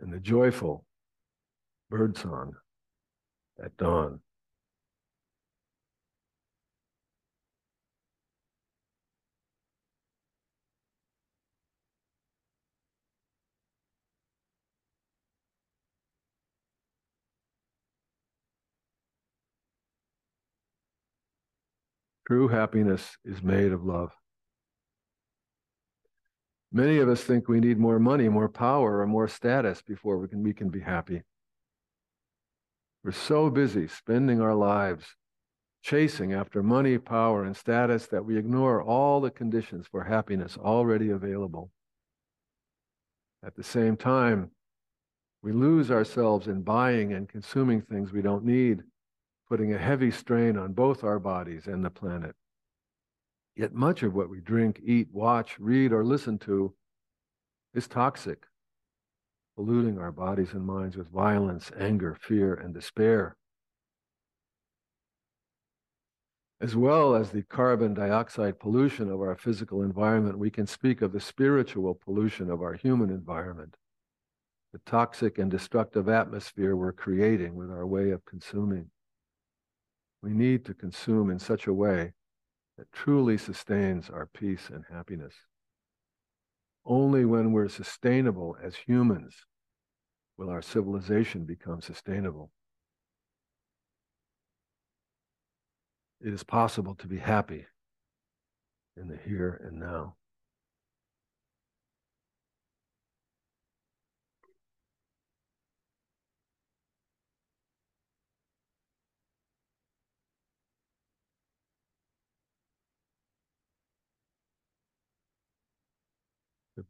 and 0.00 0.12
the 0.12 0.20
joyful 0.20 0.86
birdsong 1.90 2.54
at 3.62 3.76
dawn. 3.76 4.20
True 22.26 22.46
happiness 22.46 23.16
is 23.24 23.42
made 23.42 23.72
of 23.72 23.84
love. 23.84 24.12
Many 26.72 26.98
of 26.98 27.08
us 27.08 27.24
think 27.24 27.48
we 27.48 27.58
need 27.58 27.76
more 27.76 27.98
money, 27.98 28.28
more 28.28 28.48
power, 28.48 29.00
or 29.00 29.06
more 29.08 29.26
status 29.26 29.82
before 29.82 30.16
we 30.18 30.28
can, 30.28 30.40
we 30.44 30.54
can 30.54 30.68
be 30.68 30.78
happy. 30.78 31.22
We're 33.02 33.12
so 33.12 33.50
busy 33.50 33.88
spending 33.88 34.40
our 34.40 34.54
lives 34.54 35.16
chasing 35.82 36.32
after 36.32 36.62
money, 36.62 36.98
power, 36.98 37.44
and 37.44 37.56
status 37.56 38.06
that 38.08 38.24
we 38.24 38.36
ignore 38.36 38.82
all 38.82 39.20
the 39.20 39.30
conditions 39.30 39.86
for 39.86 40.04
happiness 40.04 40.58
already 40.58 41.10
available. 41.10 41.70
At 43.42 43.56
the 43.56 43.64
same 43.64 43.96
time, 43.96 44.50
we 45.42 45.52
lose 45.52 45.90
ourselves 45.90 46.46
in 46.46 46.60
buying 46.60 47.14
and 47.14 47.26
consuming 47.26 47.80
things 47.80 48.12
we 48.12 48.20
don't 48.20 48.44
need 48.44 48.82
putting 49.50 49.74
a 49.74 49.78
heavy 49.78 50.12
strain 50.12 50.56
on 50.56 50.72
both 50.72 51.02
our 51.02 51.18
bodies 51.18 51.66
and 51.66 51.84
the 51.84 51.90
planet. 51.90 52.36
Yet 53.56 53.74
much 53.74 54.04
of 54.04 54.14
what 54.14 54.30
we 54.30 54.40
drink, 54.40 54.80
eat, 54.82 55.08
watch, 55.12 55.58
read, 55.58 55.92
or 55.92 56.04
listen 56.04 56.38
to 56.40 56.72
is 57.74 57.88
toxic, 57.88 58.46
polluting 59.60 59.98
our 59.98 60.10
bodies 60.10 60.54
and 60.54 60.64
minds 60.64 60.96
with 60.96 61.06
violence, 61.08 61.70
anger, 61.78 62.16
fear, 62.18 62.54
and 62.54 62.72
despair. 62.72 63.36
As 66.62 66.74
well 66.74 67.14
as 67.14 67.30
the 67.30 67.42
carbon 67.42 67.92
dioxide 67.92 68.58
pollution 68.58 69.10
of 69.10 69.20
our 69.20 69.36
physical 69.36 69.82
environment, 69.82 70.38
we 70.38 70.48
can 70.48 70.66
speak 70.66 71.02
of 71.02 71.12
the 71.12 71.20
spiritual 71.20 71.94
pollution 71.94 72.48
of 72.48 72.62
our 72.62 72.72
human 72.72 73.10
environment, 73.10 73.76
the 74.72 74.80
toxic 74.86 75.36
and 75.36 75.50
destructive 75.50 76.08
atmosphere 76.08 76.74
we're 76.74 76.90
creating 76.92 77.54
with 77.54 77.70
our 77.70 77.86
way 77.86 78.12
of 78.12 78.24
consuming 78.24 78.86
we 80.22 80.30
need 80.30 80.64
to 80.64 80.72
consume 80.72 81.30
in 81.30 81.38
such 81.38 81.66
a 81.66 81.74
way 81.74 82.14
that 82.78 82.90
truly 82.92 83.36
sustains 83.36 84.08
our 84.08 84.24
peace 84.24 84.70
and 84.72 84.84
happiness. 84.90 85.34
Only 86.84 87.24
when 87.24 87.52
we're 87.52 87.68
sustainable 87.68 88.56
as 88.62 88.74
humans 88.74 89.34
will 90.36 90.48
our 90.48 90.62
civilization 90.62 91.44
become 91.44 91.82
sustainable. 91.82 92.50
It 96.20 96.32
is 96.32 96.42
possible 96.42 96.94
to 96.96 97.06
be 97.06 97.18
happy 97.18 97.66
in 98.96 99.08
the 99.08 99.16
here 99.16 99.60
and 99.64 99.78
now. 99.78 100.16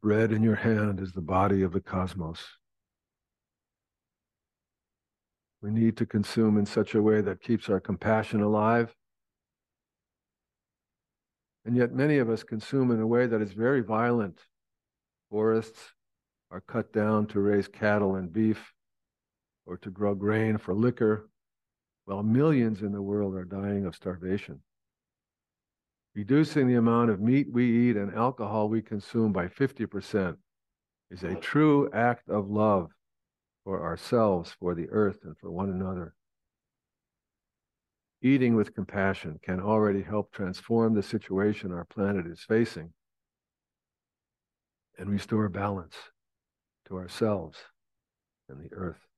Bread 0.02 0.32
in 0.32 0.42
your 0.42 0.56
hand 0.56 1.00
is 1.00 1.12
the 1.12 1.20
body 1.20 1.62
of 1.62 1.72
the 1.72 1.80
cosmos. 1.80 2.40
We 5.62 5.70
need 5.70 5.96
to 5.98 6.06
consume 6.06 6.56
in 6.56 6.64
such 6.64 6.94
a 6.94 7.02
way 7.02 7.20
that 7.20 7.42
keeps 7.42 7.68
our 7.68 7.80
compassion 7.80 8.40
alive. 8.40 8.94
And 11.66 11.76
yet, 11.76 11.92
many 11.92 12.16
of 12.18 12.30
us 12.30 12.42
consume 12.42 12.90
in 12.90 13.00
a 13.00 13.06
way 13.06 13.26
that 13.26 13.42
is 13.42 13.52
very 13.52 13.82
violent. 13.82 14.40
Forests 15.28 15.92
are 16.50 16.62
cut 16.62 16.92
down 16.92 17.26
to 17.26 17.40
raise 17.40 17.68
cattle 17.68 18.16
and 18.16 18.32
beef 18.32 18.72
or 19.66 19.76
to 19.76 19.90
grow 19.90 20.14
grain 20.14 20.56
for 20.56 20.74
liquor, 20.74 21.28
while 22.06 22.22
millions 22.22 22.80
in 22.80 22.92
the 22.92 23.02
world 23.02 23.34
are 23.34 23.44
dying 23.44 23.84
of 23.84 23.94
starvation. 23.94 24.60
Reducing 26.14 26.66
the 26.66 26.75
amount 26.75 27.11
of 27.11 27.20
meat 27.20 27.46
we 27.53 27.88
eat 27.88 27.96
and 27.96 28.12
alcohol 28.14 28.68
we 28.68 28.83
consume 28.83 29.33
by 29.33 29.46
50% 29.46 30.37
is 31.11 31.23
a 31.23 31.37
true 31.37 31.88
act 31.92 32.29
of 32.29 32.51
love 32.51 32.90
for 33.64 33.83
ourselves, 33.83 34.55
for 34.59 34.75
the 34.75 34.88
earth, 34.90 35.18
and 35.23 35.37
for 35.38 35.51
one 35.51 35.70
another. 35.70 36.14
Eating 38.23 38.57
with 38.57 38.75
compassion 38.75 39.38
can 39.42 39.61
already 39.61 40.03
help 40.03 40.33
transform 40.33 40.94
the 40.94 41.03
situation 41.03 41.73
our 41.73 41.85
planet 41.85 42.27
is 42.27 42.40
facing 42.40 42.92
and 44.99 45.09
restore 45.09 45.49
balance 45.49 45.94
to 46.87 46.96
ourselves 46.96 47.59
and 48.49 48.61
the 48.61 48.75
earth. 48.75 49.10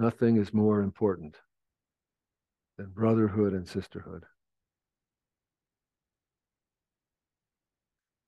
Nothing 0.00 0.38
is 0.38 0.54
more 0.54 0.80
important 0.80 1.36
than 2.78 2.86
brotherhood 2.86 3.52
and 3.52 3.68
sisterhood. 3.68 4.24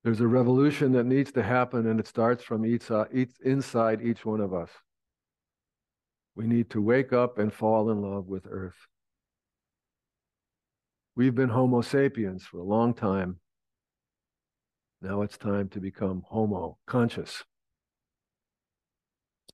There's 0.05 0.21
a 0.21 0.27
revolution 0.27 0.93
that 0.93 1.07
needs 1.07 1.33
to 1.33 1.43
happen, 1.43 1.87
and 1.87 1.99
it 1.99 2.07
starts 2.07 2.45
from 2.45 2.67
each, 2.67 2.91
uh, 2.91 3.07
each, 3.11 3.31
inside 3.43 4.03
each 4.03 4.27
one 4.27 4.43
of 4.43 4.53
us. 4.53 4.69
We 6.35 6.47
need 6.47 6.69
to 6.73 6.83
wake 6.83 7.15
up 7.15 7.39
and 7.39 7.51
fall 7.51 7.89
in 7.89 8.03
love 8.03 8.27
with 8.27 8.47
Earth. 8.51 8.87
We've 11.17 11.35
been 11.35 11.49
Homo 11.49 11.81
sapiens 11.81 12.45
for 12.45 12.59
a 12.59 12.65
long 12.65 12.93
time. 12.93 13.39
Now 15.01 15.23
it's 15.23 15.39
time 15.39 15.71
to 15.71 15.81
become 15.81 16.23
Homo 16.29 16.77
conscious. 16.87 17.45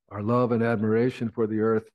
Our 0.08 0.22
love 0.22 0.50
and 0.50 0.64
admiration 0.64 1.30
for 1.30 1.46
the 1.46 1.60
Earth 1.60 1.88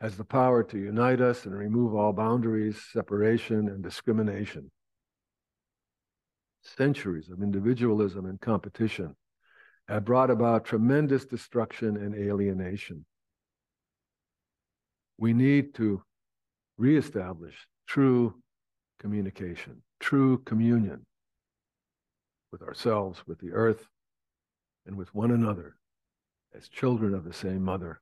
has 0.00 0.16
the 0.16 0.24
power 0.24 0.62
to 0.64 0.78
unite 0.78 1.20
us 1.20 1.46
and 1.46 1.56
remove 1.56 1.94
all 1.94 2.12
boundaries, 2.12 2.80
separation, 2.92 3.68
and 3.68 3.82
discrimination. 3.82 4.70
centuries 6.62 7.28
of 7.28 7.42
individualism 7.42 8.26
and 8.26 8.40
competition 8.40 9.14
have 9.88 10.04
brought 10.04 10.30
about 10.30 10.64
tremendous 10.64 11.26
destruction 11.26 11.96
and 11.96 12.14
alienation. 12.14 13.04
We 15.18 15.34
need 15.34 15.74
to 15.74 16.02
reestablish 16.78 17.54
true 17.86 18.34
communication, 18.98 19.82
true 20.00 20.38
communion 20.38 21.04
with 22.50 22.62
ourselves, 22.62 23.22
with 23.26 23.38
the 23.40 23.52
earth, 23.52 23.86
and 24.86 24.96
with 24.96 25.14
one 25.14 25.30
another 25.30 25.76
as 26.56 26.68
children 26.68 27.14
of 27.14 27.24
the 27.24 27.32
same 27.32 27.62
mother. 27.62 28.00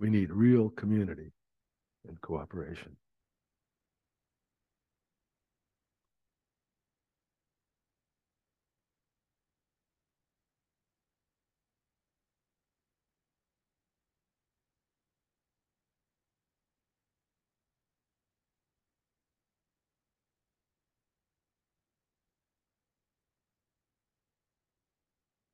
We 0.00 0.08
need 0.08 0.32
real 0.32 0.70
community 0.70 1.34
and 2.08 2.18
cooperation. 2.22 2.96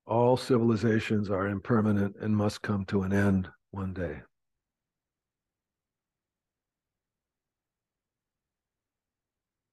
All 0.06 0.36
civilizations 0.36 1.30
are 1.30 1.48
impermanent 1.48 2.14
and 2.20 2.36
must 2.36 2.62
come 2.62 2.84
to 2.86 3.02
an 3.02 3.12
end 3.12 3.48
one 3.72 3.92
day. 3.92 4.22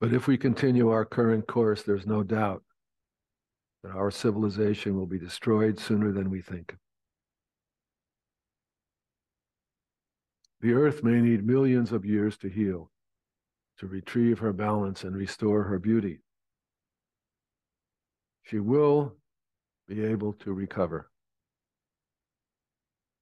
But 0.03 0.11
if 0.11 0.27
we 0.27 0.37
continue 0.37 0.89
our 0.89 1.05
current 1.05 1.47
course, 1.47 1.83
there's 1.83 2.05
no 2.05 2.23
doubt 2.23 2.61
that 3.83 3.93
our 3.93 4.11
civilization 4.11 4.97
will 4.97 5.05
be 5.05 5.17
destroyed 5.17 5.79
sooner 5.79 6.11
than 6.11 6.29
we 6.29 6.41
think. 6.41 6.75
The 10.59 10.73
earth 10.73 11.05
may 11.05 11.21
need 11.21 11.47
millions 11.47 11.93
of 11.93 12.03
years 12.03 12.35
to 12.39 12.49
heal, 12.49 12.91
to 13.77 13.87
retrieve 13.87 14.39
her 14.39 14.51
balance 14.51 15.05
and 15.05 15.15
restore 15.15 15.63
her 15.63 15.79
beauty. 15.79 16.19
She 18.41 18.59
will 18.59 19.15
be 19.87 20.03
able 20.03 20.33
to 20.33 20.51
recover. 20.51 21.09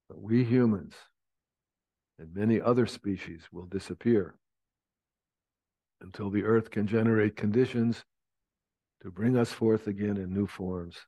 But 0.08 0.20
we 0.20 0.42
humans 0.42 0.94
and 2.18 2.34
many 2.34 2.60
other 2.60 2.86
species 2.86 3.42
will 3.52 3.66
disappear 3.66 4.34
until 6.12 6.28
the 6.28 6.44
earth 6.44 6.70
can 6.70 6.86
generate 6.86 7.36
conditions 7.36 8.04
to 9.02 9.10
bring 9.10 9.34
us 9.34 9.50
forth 9.50 9.86
again 9.86 10.18
in 10.18 10.30
new 10.30 10.46
forms. 10.46 10.98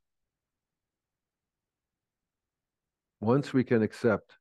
Once 3.20 3.52
we 3.52 3.62
can 3.62 3.82
accept 3.82 4.32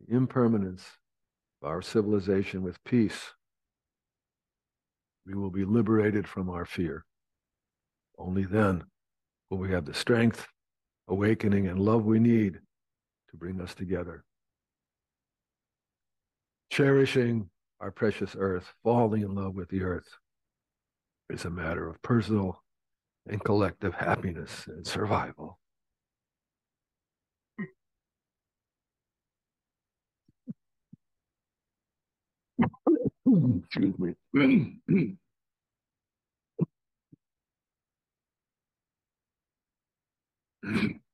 the 0.00 0.14
impermanence 0.14 0.84
of 1.62 1.68
our 1.70 1.80
civilization 1.80 2.62
with 2.62 2.82
peace, 2.84 3.32
we 5.26 5.32
will 5.32 5.50
be 5.50 5.64
liberated 5.64 6.28
from 6.28 6.50
our 6.50 6.66
fear. 6.66 7.06
Only 8.18 8.44
then 8.44 8.84
will 9.48 9.58
we 9.58 9.70
have 9.70 9.86
the 9.86 9.94
strength, 9.94 10.46
awakening, 11.08 11.68
and 11.68 11.78
love 11.78 12.04
we 12.04 12.18
need 12.18 12.58
to 13.30 13.36
bring 13.38 13.62
us 13.62 13.74
together. 13.74 14.24
Cherishing 16.70 17.48
our 17.80 17.90
precious 17.90 18.36
earth, 18.38 18.74
falling 18.84 19.22
in 19.22 19.34
love 19.34 19.54
with 19.54 19.68
the 19.70 19.82
earth, 19.82 20.08
is 21.30 21.44
a 21.44 21.50
matter 21.50 21.88
of 21.88 22.00
personal 22.02 22.62
and 23.26 23.42
collective 23.42 23.94
happiness 23.94 24.66
and 24.66 24.86
survival. 24.86 25.58
Excuse 33.26 33.94
me. 33.98 34.14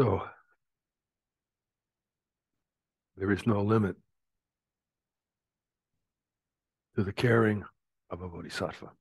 So 0.00 0.22
there 3.18 3.30
is 3.30 3.46
no 3.46 3.60
limit 3.60 3.96
to 6.96 7.04
the 7.04 7.12
caring 7.12 7.66
of 8.08 8.22
a 8.22 8.28
bodhisattva. 8.30 8.92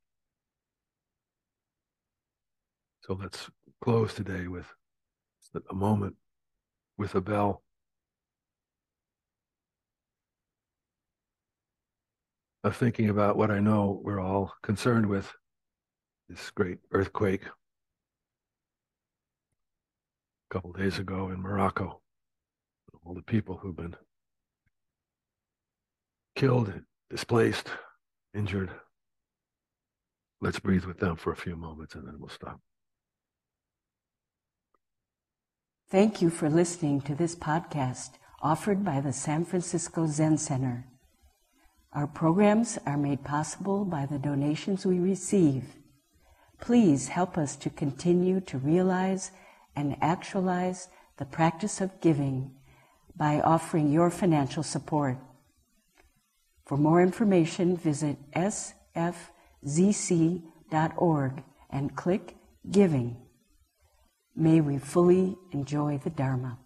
So 3.05 3.13
let's 3.13 3.49
close 3.81 4.13
today 4.13 4.49
with 4.49 4.65
a 5.71 5.73
moment 5.73 6.17
with 6.97 7.15
a 7.15 7.21
bell. 7.21 7.63
Of 12.65 12.75
thinking 12.75 13.07
about 13.07 13.37
what 13.37 13.51
I 13.51 13.61
know 13.61 14.01
we're 14.03 14.19
all 14.19 14.51
concerned 14.63 15.05
with 15.05 15.31
this 16.27 16.51
great 16.51 16.79
earthquake 16.91 17.43
couple 20.49 20.71
days 20.73 20.97
ago 20.97 21.29
in 21.29 21.41
Morocco. 21.41 22.01
All 23.05 23.13
the 23.13 23.21
people 23.21 23.57
who've 23.57 23.75
been 23.75 23.95
killed, 26.35 26.73
displaced, 27.09 27.69
injured. 28.33 28.71
Let's 30.41 30.59
breathe 30.59 30.85
with 30.85 30.99
them 30.99 31.15
for 31.15 31.31
a 31.31 31.35
few 31.35 31.55
moments 31.55 31.95
and 31.95 32.07
then 32.07 32.15
we'll 32.19 32.29
stop. 32.29 32.59
Thank 35.89 36.21
you 36.21 36.29
for 36.29 36.49
listening 36.49 37.01
to 37.01 37.15
this 37.15 37.35
podcast 37.35 38.11
offered 38.41 38.85
by 38.85 39.01
the 39.01 39.13
San 39.13 39.43
Francisco 39.43 40.07
Zen 40.07 40.37
Center. 40.37 40.85
Our 41.93 42.07
programs 42.07 42.77
are 42.85 42.97
made 42.97 43.23
possible 43.23 43.85
by 43.85 44.05
the 44.05 44.19
donations 44.19 44.85
we 44.85 44.99
receive. 44.99 45.63
Please 46.61 47.07
help 47.07 47.37
us 47.37 47.55
to 47.57 47.69
continue 47.69 48.39
to 48.41 48.57
realize 48.57 49.31
and 49.79 49.95
actualize 50.01 50.89
the 51.17 51.25
practice 51.25 51.79
of 51.79 52.01
giving 52.01 52.51
by 53.15 53.39
offering 53.39 53.91
your 53.91 54.09
financial 54.09 54.61
support. 54.61 55.17
For 56.65 56.77
more 56.77 57.01
information, 57.01 57.77
visit 57.77 58.17
sfzc.org 58.33 59.33
and 61.69 61.95
click 61.95 62.35
Giving. 62.69 63.15
May 64.35 64.59
we 64.59 64.77
fully 64.77 65.37
enjoy 65.51 65.97
the 66.03 66.09
Dharma. 66.09 66.59